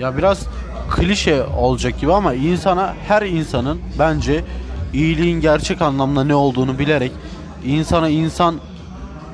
Ya 0.00 0.16
biraz 0.16 0.46
klişe 0.90 1.42
olacak 1.44 2.00
gibi 2.00 2.12
ama 2.12 2.34
insana 2.34 2.94
her 3.08 3.22
insanın 3.22 3.80
bence 3.98 4.44
iyiliğin 4.92 5.40
gerçek 5.40 5.82
anlamda 5.82 6.24
ne 6.24 6.34
olduğunu 6.34 6.78
bilerek 6.78 7.12
insana 7.64 8.08
insan 8.08 8.54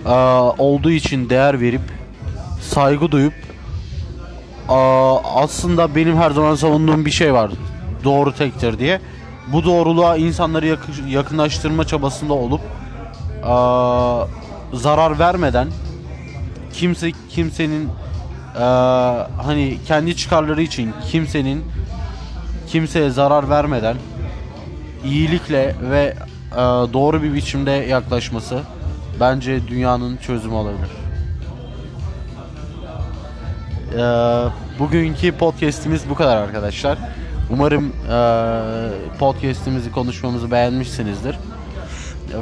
eee, 0.07 0.13
olduğu 0.59 0.91
için 0.91 1.31
değer 1.31 1.61
verip 1.61 1.81
saygı 2.61 3.11
duyup 3.13 3.33
eee, 4.69 4.75
aslında 5.35 5.95
benim 5.95 6.17
her 6.17 6.31
zaman 6.31 6.55
savunduğum 6.55 7.05
bir 7.07 7.11
şey 7.11 7.33
var. 7.35 7.51
Doğru 8.05 8.33
tektir 8.35 8.79
diye. 8.79 9.01
Bu 9.53 9.65
doğruluğa 9.65 10.17
insanları 10.17 10.67
yakı- 10.67 11.09
yakınlaştırma 11.09 11.87
çabasında 11.87 12.33
olup 12.33 12.61
eee, 13.45 14.79
zarar 14.79 15.19
vermeden 15.19 15.69
kimse 16.73 17.13
kimsenin 17.31 17.89
eee, 18.55 18.61
hani 19.43 19.79
kendi 19.87 20.17
çıkarları 20.17 20.63
için 20.63 20.93
kimsenin 21.11 21.65
kimseye 22.69 23.11
zarar 23.11 23.51
vermeden 23.51 23.97
iyilikle 25.05 25.75
ve 25.91 26.15
eee, 26.51 26.57
doğru 26.93 27.23
bir 27.23 27.35
biçimde 27.35 27.71
yaklaşması 27.71 28.61
bence 29.21 29.69
dünyanın 29.69 30.17
çözümü 30.17 30.55
olabilir. 30.55 30.89
Eee, 33.97 34.51
bugünkü 34.79 35.33
podcast'imiz 35.33 36.11
bu 36.11 36.15
kadar 36.15 36.37
arkadaşlar. 36.37 36.99
Umarım 37.51 37.93
eee 38.11 39.19
podcast'imizi 39.19 39.93
konuşmamızı 39.93 40.51
beğenmişsinizdir 40.51 41.37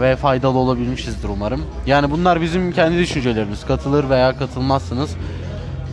ve 0.00 0.16
faydalı 0.16 0.58
olabilmişizdir 0.58 1.28
umarım. 1.28 1.62
Yani 1.86 2.10
bunlar 2.10 2.40
bizim 2.40 2.72
kendi 2.72 2.98
düşüncelerimiz. 2.98 3.66
Katılır 3.66 4.10
veya 4.10 4.38
katılmazsınız. 4.38 5.10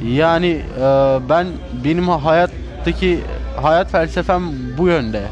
Yani 0.08 0.62
e, 0.80 0.82
ben 1.30 1.48
benim 1.84 2.08
hayattaki 2.08 3.20
hayat 3.62 3.92
felsefem 3.92 4.44
bu 4.78 4.88
yönde. 4.88 5.24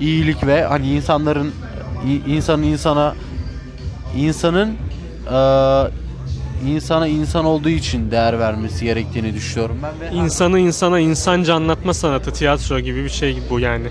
İyilik 0.00 0.46
ve 0.46 0.64
hani 0.64 0.90
insanların 0.90 1.52
insanın 2.26 2.62
insana 2.62 3.14
insanın 4.16 4.76
e, 5.32 5.38
insana 6.66 7.06
insan 7.06 7.44
olduğu 7.44 7.68
için 7.68 8.10
değer 8.10 8.38
vermesi 8.38 8.84
gerektiğini 8.84 9.34
düşünüyorum 9.34 9.78
ben 9.82 10.00
ve 10.00 10.14
İnsanı 10.14 10.58
insana 10.58 10.98
insanca 10.98 11.54
anlatma 11.54 11.94
sanatı, 11.94 12.32
tiyatro 12.32 12.80
gibi 12.80 13.04
bir 13.04 13.10
şey 13.10 13.38
bu 13.50 13.60
yani. 13.60 13.86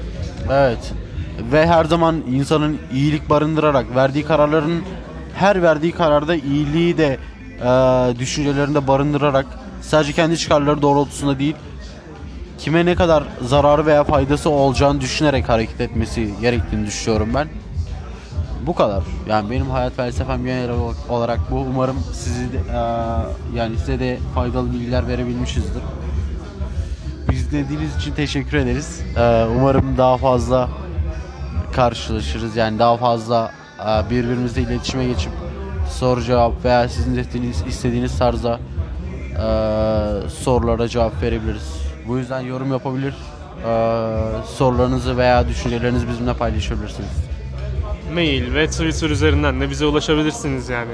Evet. 0.52 0.94
Ve 1.52 1.68
her 1.68 1.86
zaman 1.86 2.16
insanın 2.32 2.78
iyilik 2.94 3.30
barındırarak 3.30 3.96
verdiği 3.96 4.26
kararların 4.26 4.82
her 5.36 5.62
verdiği 5.62 5.92
kararda 5.92 6.36
iyiliği 6.36 6.98
de 6.98 7.18
e, 7.62 8.20
düşüncelerinde 8.20 8.88
barındırarak 8.88 9.46
sadece 9.82 10.14
kendi 10.14 10.38
çıkarları 10.38 10.82
doğrultusunda 10.82 11.39
değil 11.39 11.56
kime 12.58 12.86
ne 12.86 12.96
kadar 12.96 13.24
zararı 13.42 13.86
veya 13.86 14.04
faydası 14.04 14.50
olacağını 14.50 15.02
düşünerek 15.02 15.50
hareket 15.50 15.82
etmesi 15.82 16.34
gerektiğini 16.42 16.86
düşünüyorum 16.86 17.30
ben. 17.36 17.48
Bu 18.68 18.76
kadar. 18.76 19.04
Yani 19.28 19.52
benim 19.52 19.70
hayat 19.70 19.94
felsefem 19.94 20.46
genel 20.46 20.70
olarak 21.10 21.39
bu. 21.52 21.56
Umarım 21.56 21.98
sizi 22.14 22.54
de, 22.54 22.58
e, 22.58 22.80
yani 23.58 23.78
size 23.78 24.00
de 24.00 24.20
faydalı 24.36 24.74
bilgiler 24.74 25.08
verebilmişizdir. 25.08 25.82
Biz 27.32 27.52
dinlediğiniz 27.52 27.96
için 27.96 28.14
teşekkür 28.14 28.58
ederiz. 28.58 29.02
Ee, 29.18 29.46
umarım 29.58 29.98
daha 29.98 30.18
fazla 30.18 30.70
karşılaşırız. 31.72 32.55
Yani 32.55 32.80
daha 32.80 32.97
fazla 32.97 33.51
e, 33.80 34.09
birbirimizle 34.09 34.61
iletişime 34.61 35.05
geçip 35.05 35.32
soru 35.89 36.22
cevap 36.22 36.65
veya 36.65 36.89
sizin 36.89 37.17
istediğiniz, 37.17 37.63
istediğiniz 37.67 38.17
tarzda 38.17 38.59
e, 39.32 40.30
sorulara 40.30 40.88
cevap 40.88 41.22
verebiliriz. 41.22 41.82
Bu 42.07 42.17
yüzden 42.17 42.41
yorum 42.41 42.72
yapabilir, 42.72 43.13
e, 43.13 43.74
sorularınızı 44.55 45.17
veya 45.17 45.47
düşüncelerinizi 45.47 46.09
bizimle 46.09 46.34
paylaşabilirsiniz. 46.34 47.09
Mail 48.13 48.53
ve 48.53 48.67
Twitter 48.67 49.09
üzerinden 49.09 49.61
de 49.61 49.69
bize 49.69 49.86
ulaşabilirsiniz 49.86 50.69
yani. 50.69 50.91